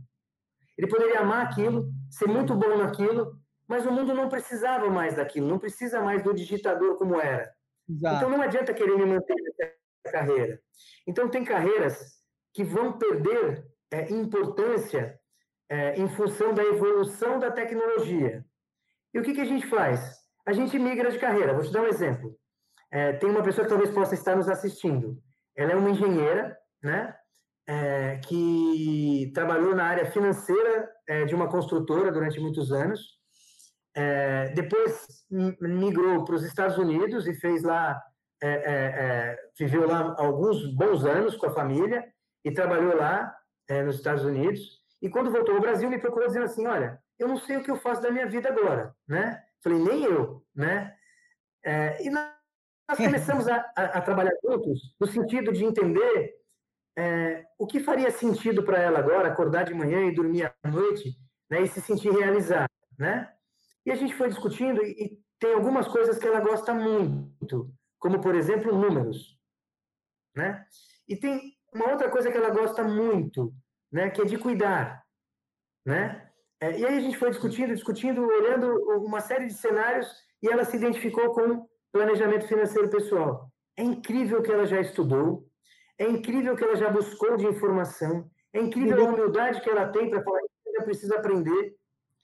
[0.77, 3.37] Ele poderia amar aquilo, ser muito bom naquilo,
[3.67, 7.53] mas o mundo não precisava mais daquilo, não precisa mais do digitador como era.
[7.89, 8.17] Exato.
[8.17, 9.73] Então não adianta querer me manter nessa
[10.11, 10.61] carreira.
[11.07, 12.18] Então tem carreiras
[12.53, 15.19] que vão perder é, importância
[15.69, 18.45] é, em função da evolução da tecnologia.
[19.13, 20.17] E o que, que a gente faz?
[20.47, 21.53] A gente migra de carreira.
[21.53, 22.35] Vou te dar um exemplo.
[22.91, 25.19] É, tem uma pessoa que talvez possa estar nos assistindo.
[25.55, 27.15] Ela é uma engenheira, né?
[27.67, 33.19] É, que trabalhou na área financeira é, de uma construtora durante muitos anos.
[33.95, 35.07] É, depois
[35.61, 38.01] migrou para os Estados Unidos e fez lá,
[39.59, 42.03] viveu lá alguns bons anos com a família
[42.49, 43.35] e trabalhou lá
[43.85, 44.83] nos Estados Unidos.
[45.01, 47.71] E quando voltou ao Brasil, me procurou dizendo assim: Olha, eu não sei o que
[47.71, 49.43] eu faço da minha vida agora, né?
[49.63, 50.95] Falei, nem eu, né?
[52.01, 52.39] e na
[52.89, 56.35] nós começamos a, a, a, trabalhar juntos no sentido de entender
[56.97, 61.15] é, o que faria sentido para ela agora acordar de manhã e dormir à noite
[61.51, 63.31] né, e se sentir realizada, né?
[63.85, 68.23] E a gente foi discutindo e, e tem algumas coisas que ela gosta muito, como
[68.23, 69.39] por exemplo números,
[70.35, 70.67] né?
[71.07, 73.53] E tem uma outra coisa que ela gosta muito,
[73.91, 75.03] né, que é de cuidar,
[75.85, 76.29] né?
[76.61, 78.67] É, e aí a gente foi discutindo, discutindo, olhando
[79.05, 80.09] uma série de cenários
[80.43, 83.51] e ela se identificou com planejamento financeiro pessoal.
[83.77, 85.49] É incrível que ela já estudou,
[85.97, 90.11] é incrível que ela já buscou de informação, é incrível a humildade que ela tem
[90.11, 91.77] para falar que ainda precisa aprender,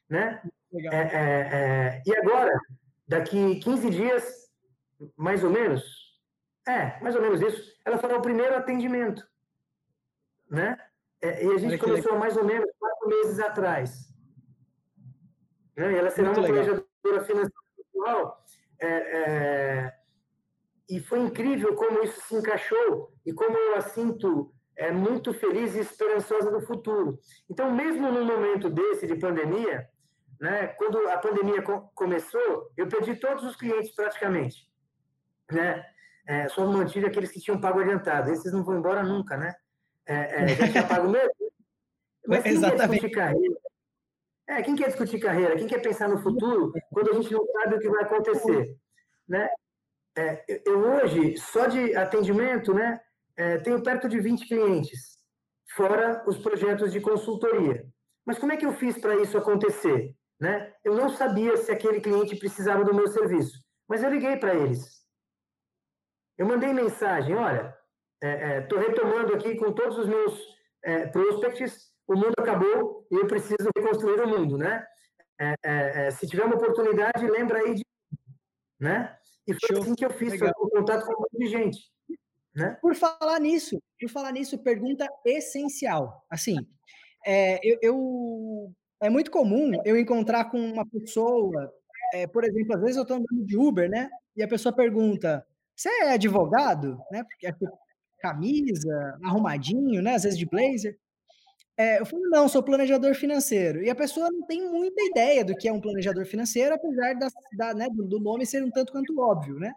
[0.09, 0.43] né?
[0.91, 2.53] É, é, é, e agora,
[3.07, 4.51] daqui 15 dias,
[5.17, 5.85] mais ou menos,
[6.67, 9.25] é, mais ou menos isso, ela fará o primeiro atendimento,
[10.51, 10.79] né?
[11.21, 14.15] É, e a gente começou mais ou menos quatro meses atrás.
[15.77, 15.93] Né?
[15.93, 17.65] E ela será Muito uma planejadora financeira
[18.79, 19.95] é, é,
[20.89, 25.75] e foi incrível como isso se encaixou e como eu a sinto é, muito feliz
[25.75, 27.19] e esperançosa do futuro.
[27.49, 29.89] Então, mesmo num momento desse de pandemia,
[30.41, 34.69] né, quando a pandemia co começou, eu perdi todos os clientes praticamente.
[35.51, 35.85] Né?
[36.27, 38.31] É, só mantive aqueles que tinham pago adiantado.
[38.31, 39.55] Esses não vão embora nunca, né?
[40.07, 41.33] É, é, já tinha pago mesmo.
[42.27, 42.79] Mas quem Exatamente.
[42.79, 43.57] quer discutir carreira?
[44.47, 45.57] É, quem quer discutir carreira?
[45.57, 48.77] Quem quer pensar no futuro quando a gente não sabe o que vai acontecer?
[49.29, 49.49] Né?
[50.17, 53.01] É, eu hoje, só de atendimento, né,
[53.37, 55.19] é, tenho perto de 20 clientes,
[55.75, 57.85] fora os projetos de consultoria.
[58.25, 60.15] Mas como é que eu fiz para isso acontecer?
[60.41, 60.73] Né?
[60.85, 65.05] Eu não sabia se aquele cliente precisava do meu serviço, mas eu liguei para eles.
[66.37, 67.77] Eu mandei mensagem, olha,
[68.23, 70.41] estou é, é retomando aqui com todos os meus
[70.83, 74.85] é, prospects, o mundo acabou e eu preciso reconstruir o mundo, né?
[75.41, 77.83] É, é, é, se tiver uma oportunidade, lembra aí de
[78.79, 79.17] né?
[79.47, 79.83] E foi Show.
[79.83, 80.53] assim que eu fiz, Legal.
[80.57, 81.79] foi contato com um monte de gente.
[82.55, 82.77] Né?
[82.81, 86.25] Por falar nisso, por falar nisso, pergunta essencial.
[86.31, 86.57] Assim,
[87.27, 91.73] é, eu, eu, é muito comum eu encontrar com uma pessoa
[92.15, 94.09] é, por exemplo, às vezes eu estou andando de Uber, né?
[94.37, 95.45] E a pessoa pergunta:
[95.75, 96.97] você é advogado?
[97.11, 97.25] Né?
[97.25, 97.49] Porque
[98.25, 100.15] camisa, arrumadinho, né?
[100.15, 100.97] Às vezes de blazer.
[101.77, 103.83] É, eu falo, não, sou planejador financeiro.
[103.83, 107.29] E a pessoa não tem muita ideia do que é um planejador financeiro, apesar da,
[107.59, 109.73] da, né, do nome ser um tanto quanto óbvio, né?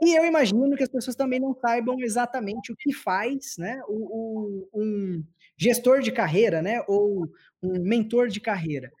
[0.00, 3.80] E eu imagino que as pessoas também não saibam exatamente o que faz, né?
[3.88, 5.24] O, o, um
[5.56, 6.82] gestor de carreira, né?
[6.86, 7.26] Ou
[7.62, 8.92] um mentor de carreira.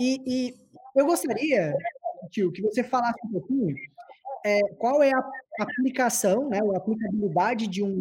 [0.00, 0.54] E, e
[0.96, 1.72] eu gostaria,
[2.30, 3.76] tio, que você falasse um pouquinho
[4.44, 5.22] é, qual é a
[5.60, 6.60] aplicação, né?
[6.60, 8.00] A aplicabilidade de um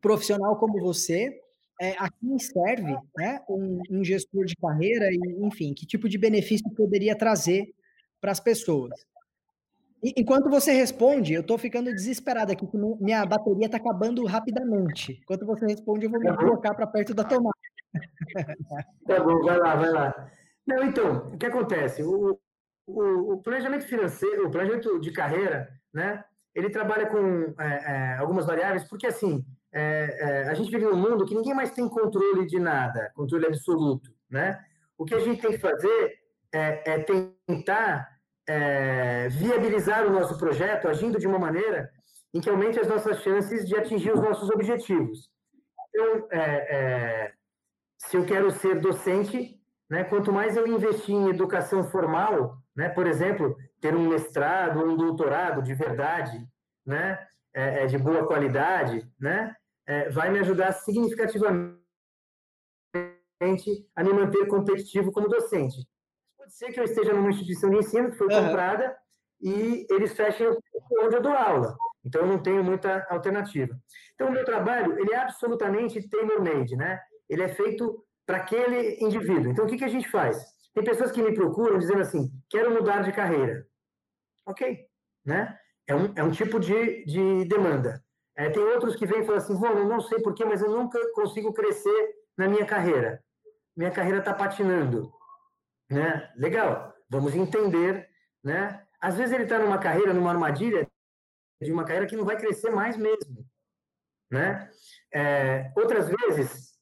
[0.00, 1.40] profissional como você
[1.80, 6.18] é, a quem serve né, um, um, gestor de carreira e, enfim, que tipo de
[6.18, 7.74] benefício poderia trazer
[8.20, 8.92] para as pessoas.
[10.02, 15.18] Enquanto você responde, eu estou ficando desesperado aqui, que minha bateria está acabando rapidamente.
[15.22, 17.56] Enquanto você responde, eu vou me tá colocar para perto da tomada.
[19.06, 20.30] Tá bom, vai lá, vai lá.
[20.66, 22.02] Não, então, o que acontece?
[22.02, 22.38] O,
[22.86, 26.24] o, o planejamento financeiro, o planejamento de carreira, né,
[26.54, 30.96] ele trabalha com é, é, algumas variáveis, porque assim, é, é, a gente vive num
[30.96, 34.64] mundo que ninguém mais tem controle de nada, controle absoluto, né?
[34.96, 36.18] O que a gente tem que fazer
[36.52, 38.08] é, é tentar
[38.46, 41.90] é, viabilizar o nosso projeto agindo de uma maneira
[42.32, 45.28] em que aumente as nossas chances de atingir os nossos objetivos.
[45.88, 46.28] Então,
[47.98, 53.06] se eu quero ser docente, né, quanto mais eu investir em educação formal, né, por
[53.06, 56.46] exemplo, ter um mestrado, um doutorado de verdade,
[56.84, 57.26] né,
[57.88, 59.54] de boa qualidade, né,
[59.86, 61.78] é, vai me ajudar significativamente
[63.94, 65.86] a me manter competitivo como docente.
[66.36, 68.46] Pode ser que eu esteja numa instituição de ensino que foi uhum.
[68.46, 68.96] comprada
[69.40, 70.48] e eles fechem
[71.02, 71.76] onde eu dou aula.
[72.04, 73.74] Então, eu não tenho muita alternativa.
[74.14, 77.00] Então, o meu trabalho, ele é absolutamente tailor-made, né?
[77.28, 79.50] Ele é feito para aquele indivíduo.
[79.50, 80.44] Então, o que, que a gente faz?
[80.74, 83.66] Tem pessoas que me procuram dizendo assim, quero mudar de carreira.
[84.46, 84.86] Ok,
[85.24, 85.58] né?
[85.86, 88.04] É um, é um tipo de, de demanda.
[88.36, 90.98] É, tem outros que vêm e falam assim, Vôno, não sei porquê, mas eu nunca
[91.12, 93.22] consigo crescer na minha carreira.
[93.76, 95.12] Minha carreira está patinando.
[95.88, 96.32] Né?
[96.36, 98.08] Legal, vamos entender.
[98.42, 98.84] Né?
[99.00, 100.88] Às vezes ele está numa carreira, numa armadilha
[101.62, 103.46] de uma carreira que não vai crescer mais mesmo.
[104.30, 104.68] Né?
[105.12, 106.76] É, outras vezes,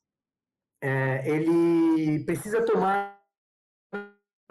[0.80, 3.21] é, ele precisa tomar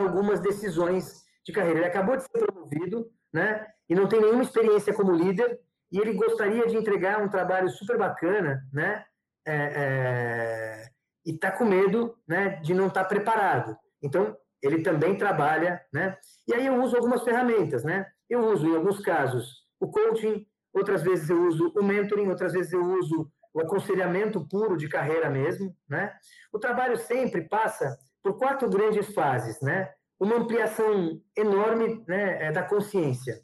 [0.01, 1.79] algumas decisões de carreira.
[1.79, 3.65] Ele acabou de ser promovido né?
[3.89, 5.59] e não tem nenhuma experiência como líder,
[5.91, 9.03] e ele gostaria de entregar um trabalho super bacana, né?
[9.45, 10.85] É, é,
[11.25, 13.75] e está com medo né, de não estar tá preparado.
[14.01, 16.17] Então, ele também trabalha, né?
[16.47, 18.05] E aí eu uso algumas ferramentas, né?
[18.29, 22.71] Eu uso, em alguns casos, o coaching, outras vezes eu uso o mentoring, outras vezes
[22.71, 26.13] eu uso o aconselhamento puro de carreira mesmo, né?
[26.53, 29.93] O trabalho sempre passa por quatro grandes fases, né?
[30.19, 33.41] Uma ampliação enorme né, é, da consciência,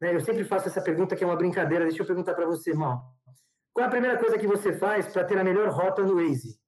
[0.00, 0.14] né?
[0.14, 1.84] Eu sempre faço essa pergunta que é uma brincadeira.
[1.84, 3.02] Deixa eu perguntar para você, irmão.
[3.72, 6.58] Qual é a primeira coisa que você faz para ter a melhor rota no Waze?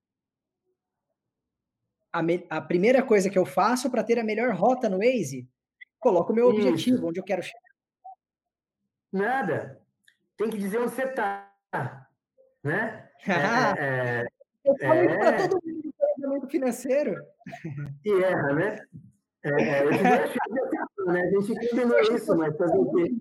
[2.13, 2.47] A, me...
[2.51, 5.49] a primeira coisa que eu faço para ter a melhor rota no Waze,
[5.99, 6.61] coloco o meu Isso.
[6.61, 7.61] objetivo, onde eu quero chegar.
[9.13, 9.81] Nada.
[10.37, 11.51] Tem que dizer onde você está.
[12.63, 13.09] Né?
[13.27, 14.27] é, é,
[14.65, 15.19] eu falo é...
[15.19, 15.72] para todo mundo
[16.49, 17.15] financeiro.
[18.05, 18.79] E erra, né?
[19.45, 21.21] É, é, eu né?
[21.21, 23.13] A gente combinou isso, mas fazer o quê?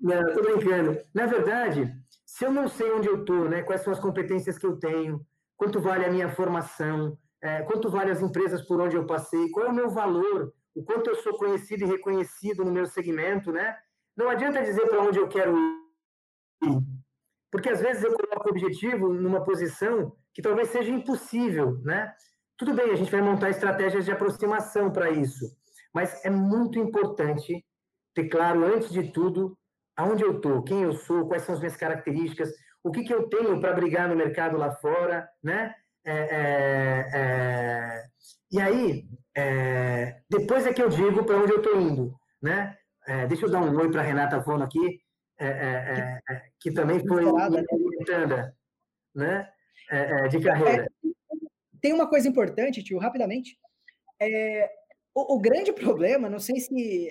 [0.00, 1.00] Não, estou brincando.
[1.14, 1.94] Na verdade,
[2.26, 5.24] se eu não sei onde eu estou, né, quais são as competências que eu tenho,
[5.56, 9.66] quanto vale a minha formação, é, quanto vale as empresas por onde eu passei, qual
[9.66, 13.76] é o meu valor, o quanto eu sou conhecido e reconhecido no meu segmento, né?
[14.16, 15.82] Não adianta dizer para onde eu quero ir,
[17.50, 18.16] porque às vezes eu
[18.50, 22.12] objetivo numa posição que talvez seja impossível, né?
[22.56, 25.46] Tudo bem, a gente vai montar estratégias de aproximação para isso,
[25.92, 27.64] mas é muito importante
[28.14, 29.56] ter claro, antes de tudo,
[29.96, 32.52] aonde eu estou, quem eu sou, quais são as minhas características,
[32.84, 35.74] o que, que eu tenho para brigar no mercado lá fora, né?
[36.04, 38.02] É, é, é...
[38.50, 39.04] E aí,
[39.36, 42.76] é, depois é que eu digo para onde eu estou indo, né?
[43.06, 45.00] É, deixa eu dar um oi para Renata Vono aqui,
[45.46, 46.20] é,
[46.60, 48.54] que também foi orientada,
[49.14, 49.48] né?
[50.30, 50.90] de carreira.
[51.80, 53.58] tem uma coisa importante, tio, rapidamente.
[54.20, 54.70] É,
[55.14, 57.08] o, o, grande problema, não sei se.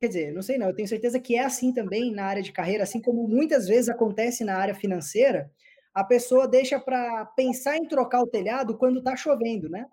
[0.00, 2.52] Quer dizer, não sei não, eu tenho certeza que é assim também na área de
[2.52, 5.50] carreira, assim como muitas vezes acontece na área financeira,
[5.94, 9.86] a pessoa deixa para pensar em trocar o telhado quando está chovendo, né?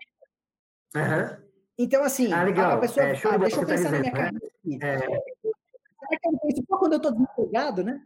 [0.95, 1.51] Uhum.
[1.77, 2.73] Então, assim, ah, legal.
[2.73, 3.05] a pessoa.
[3.05, 4.17] É, ah, deixa eu tá pensar tá na minha né?
[4.19, 5.05] carreira.
[5.05, 5.30] É...
[6.17, 8.01] Que eu só quando eu estou desempregado, né?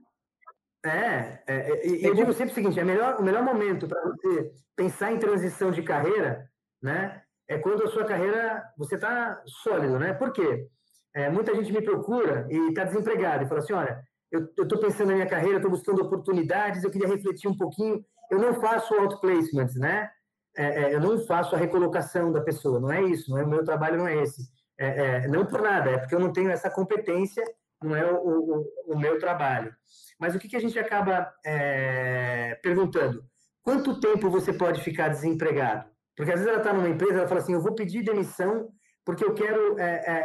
[0.86, 4.52] É, é, é eu digo sempre o seguinte: é melhor, o melhor momento para você
[4.76, 6.50] pensar em transição de carreira,
[6.82, 7.22] né?
[7.48, 10.14] é quando a sua carreira, você está sólido, né?
[10.14, 10.68] Por quê?
[11.14, 15.08] É, muita gente me procura e está desempregado e fala assim, olha, eu estou pensando
[15.10, 18.04] na minha carreira, estou buscando oportunidades, eu queria refletir um pouquinho.
[18.30, 20.10] Eu não faço outplacement, né?
[20.58, 23.48] É, é, eu não faço a recolocação da pessoa, não é isso, não é o
[23.48, 24.42] meu trabalho, não é esse.
[24.78, 27.44] É, é, não por nada, é porque eu não tenho essa competência,
[27.84, 29.74] não é o, o, o meu trabalho.
[30.20, 33.24] Mas o que, que a gente acaba é, perguntando?
[33.62, 35.90] Quanto tempo você pode ficar desempregado?
[36.16, 38.70] Porque às vezes ela está numa empresa, ela fala assim, eu vou pedir demissão
[39.06, 39.76] porque eu quero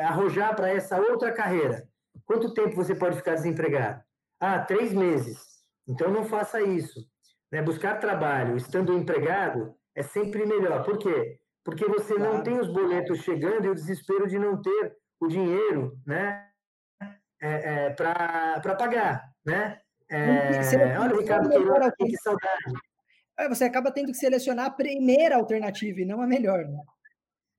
[0.04, 1.86] arrojar para essa outra carreira.
[2.24, 4.02] Quanto tempo você pode ficar desempregado?
[4.40, 5.38] Ah, três meses.
[5.86, 7.00] Então não faça isso.
[7.52, 7.60] Né?
[7.60, 10.82] Buscar trabalho estando empregado é sempre melhor.
[10.84, 11.38] Por quê?
[11.64, 15.98] Porque você não tem os boletos chegando e o desespero de não ter o dinheiro
[16.06, 16.46] né?
[17.42, 19.24] É, é, para pagar.
[19.44, 19.78] Né?
[20.10, 22.72] É, olha, Ricardo Queiroz, que saudade.
[23.38, 26.64] É, você acaba tendo que selecionar a primeira alternativa e não a melhor.
[26.66, 26.80] Né?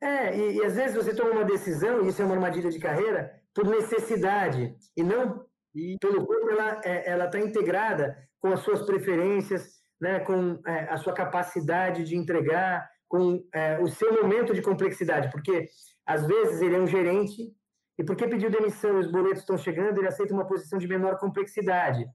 [0.02, 2.80] É, e, e às vezes você toma uma decisão, e isso é uma armadilha de
[2.80, 5.98] carreira, por necessidade e não e...
[6.00, 10.98] pelo corpo ela é, ela está integrada com as suas preferências né com é, a
[10.98, 15.68] sua capacidade de entregar com é, o seu momento de complexidade porque
[16.06, 17.54] às vezes ele é um gerente
[18.02, 22.06] e porque pediu demissão os boletos estão chegando ele aceita uma posição de menor complexidade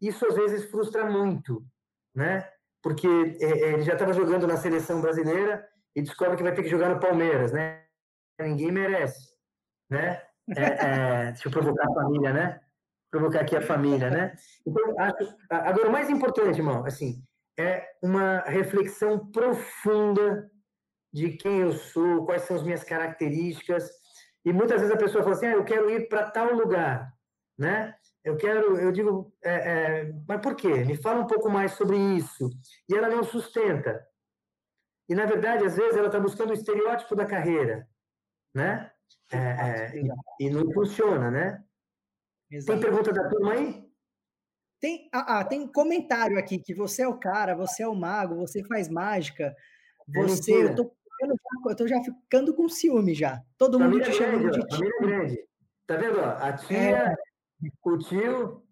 [0.00, 1.64] isso às vezes frustra muito
[2.14, 2.48] né
[2.82, 3.08] porque
[3.40, 6.68] é, é, ele já estava jogando na seleção brasileira e descobre que vai ter que
[6.68, 7.84] jogar no Palmeiras né
[8.40, 9.34] ninguém merece
[9.90, 10.20] né
[10.50, 12.60] é, é, deixa eu provocar a família, né?
[13.10, 14.34] Provocar aqui a família, né?
[14.66, 17.22] Então, acho, agora, o mais importante, irmão, assim,
[17.58, 20.50] é uma reflexão profunda
[21.12, 23.88] de quem eu sou, quais são as minhas características.
[24.44, 27.12] E muitas vezes a pessoa fala assim, ah, eu quero ir para tal lugar,
[27.58, 27.96] né?
[28.22, 30.84] Eu quero, eu digo, é, é, mas por quê?
[30.84, 32.50] Me fala um pouco mais sobre isso.
[32.88, 34.06] E ela não sustenta.
[35.08, 37.86] E, na verdade, às vezes ela está buscando o estereótipo da carreira,
[38.54, 38.90] né?
[39.30, 39.92] É, é,
[40.40, 41.62] e, não funciona, né?
[42.50, 42.80] Exato.
[42.80, 43.84] Tem pergunta da turma aí?
[44.80, 48.36] Tem, ah, ah, tem comentário aqui que você é o cara, você é o mago,
[48.36, 49.54] você faz mágica,
[50.14, 50.64] é você.
[50.64, 50.96] Eu, tô,
[51.32, 53.42] eu tô já ficando com ciúme já.
[53.56, 54.90] Todo família mundo te chamando de tio.
[55.00, 55.48] grande.
[55.86, 56.20] Tá vendo?
[56.20, 57.14] A tia, é.
[57.84, 58.62] o tio.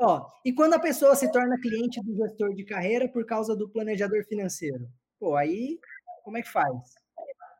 [0.00, 3.68] Ó, e quando a pessoa se torna cliente do gestor de carreira por causa do
[3.68, 4.88] planejador financeiro?
[5.18, 5.78] Pô, aí
[6.24, 6.94] como é que faz?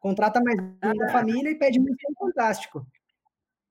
[0.00, 2.86] Contrata mais um da família e pede muito fantástico.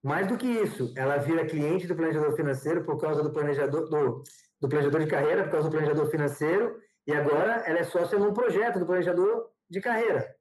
[0.02, 4.22] Mais do que isso, ela vira cliente do planejador financeiro por causa do planejador do,
[4.60, 8.32] do planejador de carreira, por causa do planejador financeiro, e agora ela é sócia num
[8.32, 10.34] projeto do planejador de carreira.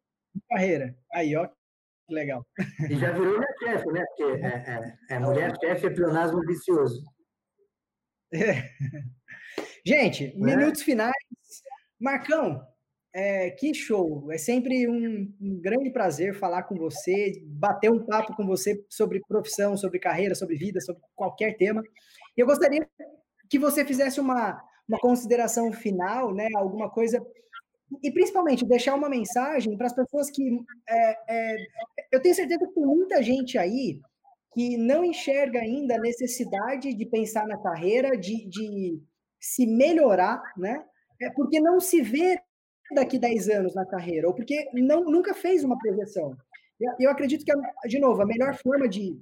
[0.50, 0.96] Carreira.
[1.14, 2.46] Aí, ó, que legal.
[2.90, 4.06] E já virou minha chefe, né?
[4.06, 7.04] Porque é, é, é mulher chefe é pleonasmo vicioso.
[8.34, 8.70] É.
[9.86, 10.56] Gente, né?
[10.56, 11.14] minutos finais.
[12.00, 12.66] Marcão,
[13.14, 14.32] é, que show!
[14.32, 19.22] É sempre um, um, grande prazer falar com você, bater um papo com você sobre
[19.28, 21.84] profissão, sobre carreira, sobre vida, sobre qualquer tema.
[22.36, 22.88] E eu gostaria
[23.50, 26.48] que você fizesse uma, uma consideração final, né?
[26.56, 27.24] Alguma coisa
[28.02, 31.56] e principalmente deixar uma mensagem para as pessoas que é, é,
[32.12, 34.00] eu tenho certeza que tem muita gente aí
[34.54, 39.02] que não enxerga ainda a necessidade de pensar na carreira, de, de
[39.40, 40.84] se melhorar, né?
[41.22, 42.40] É porque não se vê
[42.94, 46.36] daqui 10 anos na carreira, ou porque não, nunca fez uma projeção.
[47.00, 47.52] Eu acredito que,
[47.88, 49.20] de novo, a melhor forma de,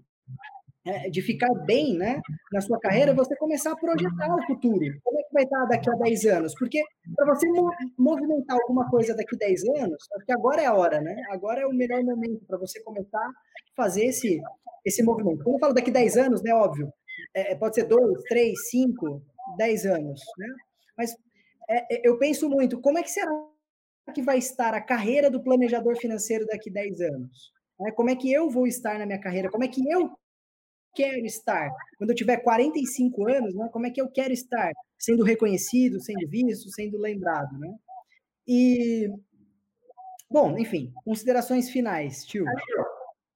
[1.12, 2.20] de ficar bem né,
[2.52, 4.86] na sua carreira é você começar a projetar o futuro.
[5.04, 6.54] Como é que vai estar daqui a 10 anos?
[6.58, 6.84] Porque
[7.16, 7.48] para você
[7.98, 11.16] movimentar alguma coisa daqui a 10 anos, acho que agora é a hora, né?
[11.30, 13.32] Agora é o melhor momento para você começar a
[13.76, 14.42] fazer esse,
[14.84, 15.44] esse movimento.
[15.44, 16.92] Quando eu falo daqui a 10 anos, né, óbvio,
[17.36, 19.22] é, pode ser 2, 3, 5,
[19.58, 20.48] 10 anos, né?
[20.98, 21.16] Mas
[21.70, 23.32] é, é, eu penso muito, como é que será
[24.14, 27.52] que vai estar a carreira do planejador financeiro daqui a 10 anos?
[27.80, 27.92] Né?
[27.92, 29.50] Como é que eu vou estar na minha carreira?
[29.50, 30.12] Como é que eu
[30.96, 31.70] quero estar?
[31.98, 33.70] Quando eu tiver 45 anos, né?
[33.72, 34.72] como é que eu quero estar?
[34.98, 37.74] Sendo reconhecido, sendo visto, sendo lembrado, né?
[38.48, 39.10] E,
[40.30, 42.46] bom, enfim, considerações finais, tio.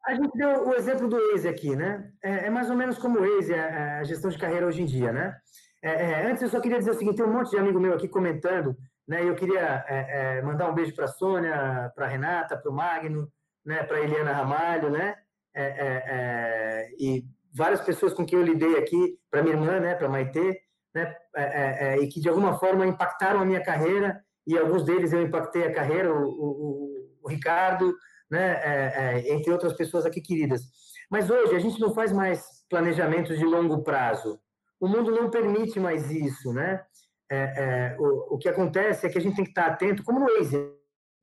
[0.06, 2.12] A gente deu o exemplo do Waze aqui, né?
[2.24, 4.82] É, é mais ou menos como o Waze, a, é, a gestão de carreira hoje
[4.82, 5.36] em dia, né?
[5.82, 7.94] É, é, antes eu só queria dizer o seguinte, tem um monte de amigo meu
[7.94, 8.76] aqui comentando
[9.08, 9.24] né?
[9.24, 12.74] Eu queria é, é, mandar um beijo para a Sônia, para a Renata, para o
[12.74, 13.32] Magno,
[13.64, 13.84] né?
[13.84, 15.16] para a Eliana Ramalho, né?
[15.54, 17.24] É, é, é, e
[17.56, 19.96] várias pessoas com quem eu lidei aqui, para minha irmã, né?
[19.96, 20.60] para Maitê,
[20.94, 21.16] né?
[21.36, 25.64] É, e que de alguma forma impactaram a minha carreira, e alguns deles eu impactei
[25.64, 27.94] a carreira, o, o, o Ricardo,
[28.30, 29.28] né?
[29.30, 30.62] entre outras pessoas aqui queridas.
[31.10, 34.40] Mas hoje a gente não faz mais planejamentos de longo prazo.
[34.80, 36.82] O mundo não permite mais isso, né?
[37.30, 40.20] é, é, o, o, que acontece é que a gente tem que estar atento, como
[40.20, 40.72] no Waze,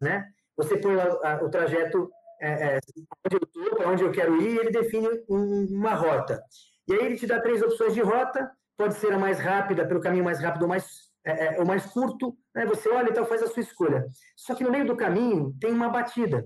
[0.00, 0.28] né?
[0.56, 2.10] Você põe o trajeto
[2.42, 2.80] é, é,
[3.24, 6.42] onde eu estou, para onde eu quero ir, e ele define um, uma rota.
[6.88, 10.00] E aí ele te dá três opções de rota, pode ser a mais rápida, pelo
[10.00, 10.86] caminho mais rápido ou mais,
[11.24, 12.66] é, é, ou mais curto, né?
[12.66, 14.04] você olha e então faz a sua escolha.
[14.36, 16.44] Só que no meio do caminho tem uma batida.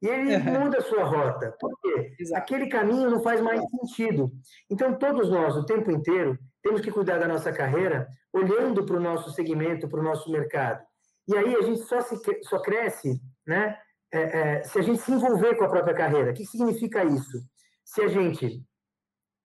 [0.00, 0.60] E ele uhum.
[0.60, 1.56] muda a sua rota.
[1.58, 2.14] Por quê?
[2.20, 2.40] Exato.
[2.40, 4.30] Aquele caminho não faz mais sentido.
[4.70, 9.00] Então, todos nós, o tempo inteiro, temos que cuidar da nossa carreira olhando para o
[9.00, 10.84] nosso segmento, para o nosso mercado.
[11.26, 13.78] E aí a gente só, se, só cresce né,
[14.14, 16.30] é, é, se a gente se envolver com a própria carreira.
[16.30, 17.42] O que significa isso?
[17.84, 18.64] Se a gente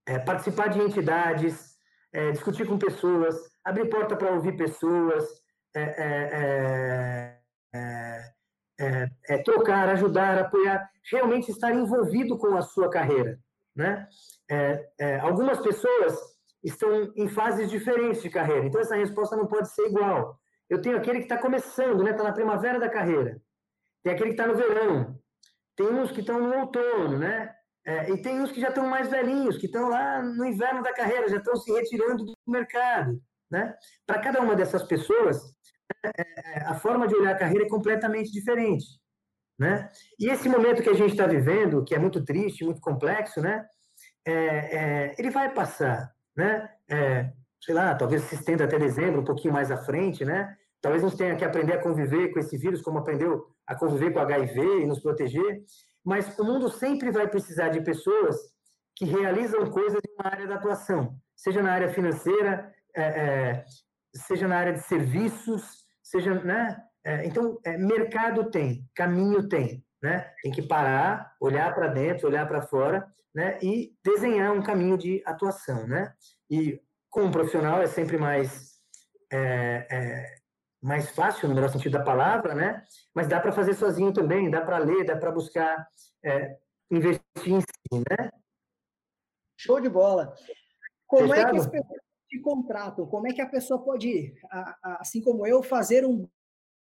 [0.08, 1.76] é, participar de entidades,
[2.14, 5.26] é, discutir com pessoas, abrir porta para ouvir pessoas,
[5.76, 7.36] é,
[9.28, 13.40] é, trocar, ajudar, apoiar, realmente estar envolvido com a sua carreira.
[13.76, 14.08] Né?
[15.22, 16.18] algumas pessoas
[16.62, 20.38] estão em fases diferentes de carreira, então essa resposta não pode ser igual.
[20.70, 22.14] Eu tenho aquele que está começando, está né?
[22.14, 23.40] Tá na primavera da carreira.
[24.04, 25.20] Tem aquele que está no verão.
[25.76, 27.54] Tem uns que estão no outono, né?
[27.86, 30.94] É, e tem uns que já estão mais velhinhos, que estão lá no inverno da
[30.94, 33.20] carreira, já estão se retirando do mercado,
[33.50, 33.76] né?
[34.06, 35.42] Para cada uma dessas pessoas,
[36.06, 38.86] é, é, a forma de olhar a carreira é completamente diferente,
[39.58, 39.90] né?
[40.20, 43.66] E esse momento que a gente está vivendo, que é muito triste, muito complexo, né?
[44.26, 46.70] É, é, ele vai passar, né?
[46.90, 47.32] É,
[47.62, 50.56] sei lá, talvez se estenda até dezembro, um pouquinho mais à frente, né?
[50.82, 54.12] Talvez a gente tenha que aprender a conviver com esse vírus, como aprendeu a conviver
[54.12, 55.64] com HIV e nos proteger.
[56.04, 58.38] Mas o mundo sempre vai precisar de pessoas
[58.96, 63.66] que realizam coisas uma área da atuação, seja na área financeira, é, é,
[64.14, 66.78] seja na área de serviços, seja, né?
[67.06, 70.30] É, então, é, mercado tem, caminho tem, né?
[70.42, 73.58] Tem que parar, olhar para dentro, olhar para fora, né?
[73.62, 76.14] E desenhar um caminho de atuação, né?
[76.50, 78.80] E com um profissional é sempre mais
[79.32, 80.36] é, é,
[80.82, 82.84] mais fácil no melhor sentido da palavra, né?
[83.14, 85.88] Mas dá para fazer sozinho também, dá para ler, dá para buscar
[86.24, 86.58] é,
[86.90, 88.32] investir em si, né?
[89.58, 90.34] Show de bola.
[91.06, 91.48] Como Fechado?
[91.48, 93.06] é que as pessoas se contratam?
[93.08, 94.34] Como é que a pessoa pode,
[94.84, 96.28] assim como eu, fazer um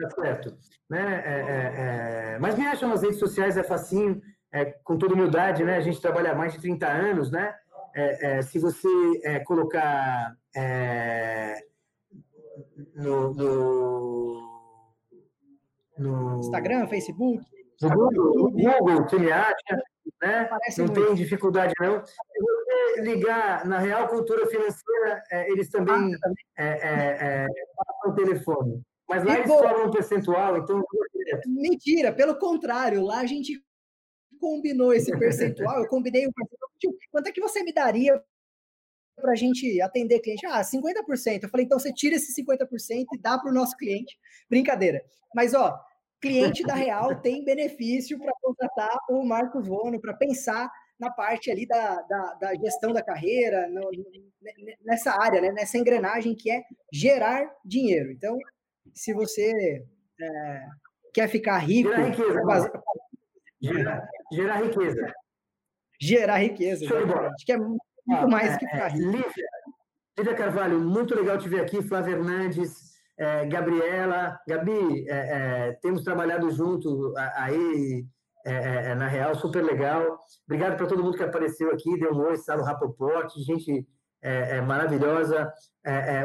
[0.00, 0.58] Tá certo.
[0.88, 1.22] Né?
[1.24, 2.38] É, é, é...
[2.38, 4.20] Mas me acham nas redes sociais, é facinho,
[4.52, 5.76] é, com toda humildade, né?
[5.76, 7.54] A gente trabalha há mais de 30 anos, né?
[7.94, 8.88] É, é, se você
[9.24, 11.56] é, colocar é,
[12.94, 14.92] no, no,
[15.98, 17.44] no, Instagram, Facebook,
[17.82, 19.54] no Google, Google que me acha,
[20.22, 20.48] né?
[20.78, 21.06] não muito.
[21.06, 22.04] tem dificuldade não.
[22.04, 26.14] Se você ligar na Real Cultura Financeira, é, eles também
[26.58, 28.82] ah, passam o telefone.
[29.08, 30.82] Mas lá e eles cobram um percentual, então.
[31.46, 33.60] Mentira, pelo contrário, lá a gente
[34.40, 36.69] combinou esse percentual, eu combinei o percentual,
[37.10, 38.22] quanto é que você me daria
[39.16, 40.46] para a gente atender cliente?
[40.46, 41.42] Ah, 50%.
[41.42, 44.18] Eu falei, então você tira esse 50% e dá para o nosso cliente.
[44.48, 45.02] Brincadeira.
[45.34, 45.78] Mas, ó,
[46.20, 51.66] cliente da Real tem benefício para contratar o Marcos Vono, para pensar na parte ali
[51.66, 53.90] da, da, da gestão da carreira, no,
[54.84, 56.62] nessa área, né, nessa engrenagem que é
[56.92, 58.12] gerar dinheiro.
[58.12, 58.36] Então,
[58.94, 59.82] se você
[60.20, 60.66] é,
[61.14, 61.88] quer ficar rico,
[63.62, 65.12] Gerar, gerar riqueza.
[66.00, 66.86] Gerar riqueza.
[66.86, 67.80] Acho que é muito
[68.10, 69.10] ah, mais é, que ficar é, rico.
[69.10, 69.48] Lívia,
[70.18, 71.82] Lívia Carvalho, muito legal te ver aqui.
[71.82, 74.38] Flávia Hernandes, é, Gabriela.
[74.48, 78.06] Gabi, é, temos trabalhado junto aí
[78.96, 80.18] na Real, super legal.
[80.46, 83.86] Obrigado para todo mundo que apareceu aqui, deu um oi, Salo Rapoporte, gente
[84.66, 85.52] maravilhosa.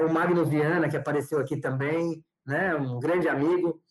[0.07, 3.81] o Magno Viana, que apareceu aqui também, né, um grande amigo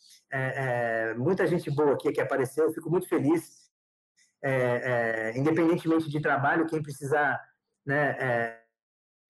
[1.17, 3.64] muita gente boa aqui que apareceu, fico muito feliz.
[4.47, 7.41] É, é independentemente de trabalho, quem precisar
[7.87, 8.61] né, é,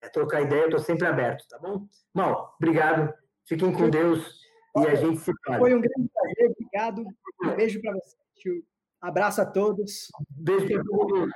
[0.01, 1.87] é, trocar ideia, eu estou sempre aberto, tá bom?
[2.13, 3.13] Mal, obrigado.
[3.45, 4.41] Fiquem com Deus
[4.77, 5.59] e a gente se fala.
[5.59, 7.05] Foi um grande prazer, obrigado.
[7.43, 8.63] Um beijo para você, tio.
[9.01, 10.11] Abraço a todos.
[10.29, 11.31] Beijo para todo mundo.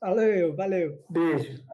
[0.00, 1.04] Valeu, valeu.
[1.10, 1.64] Beijo.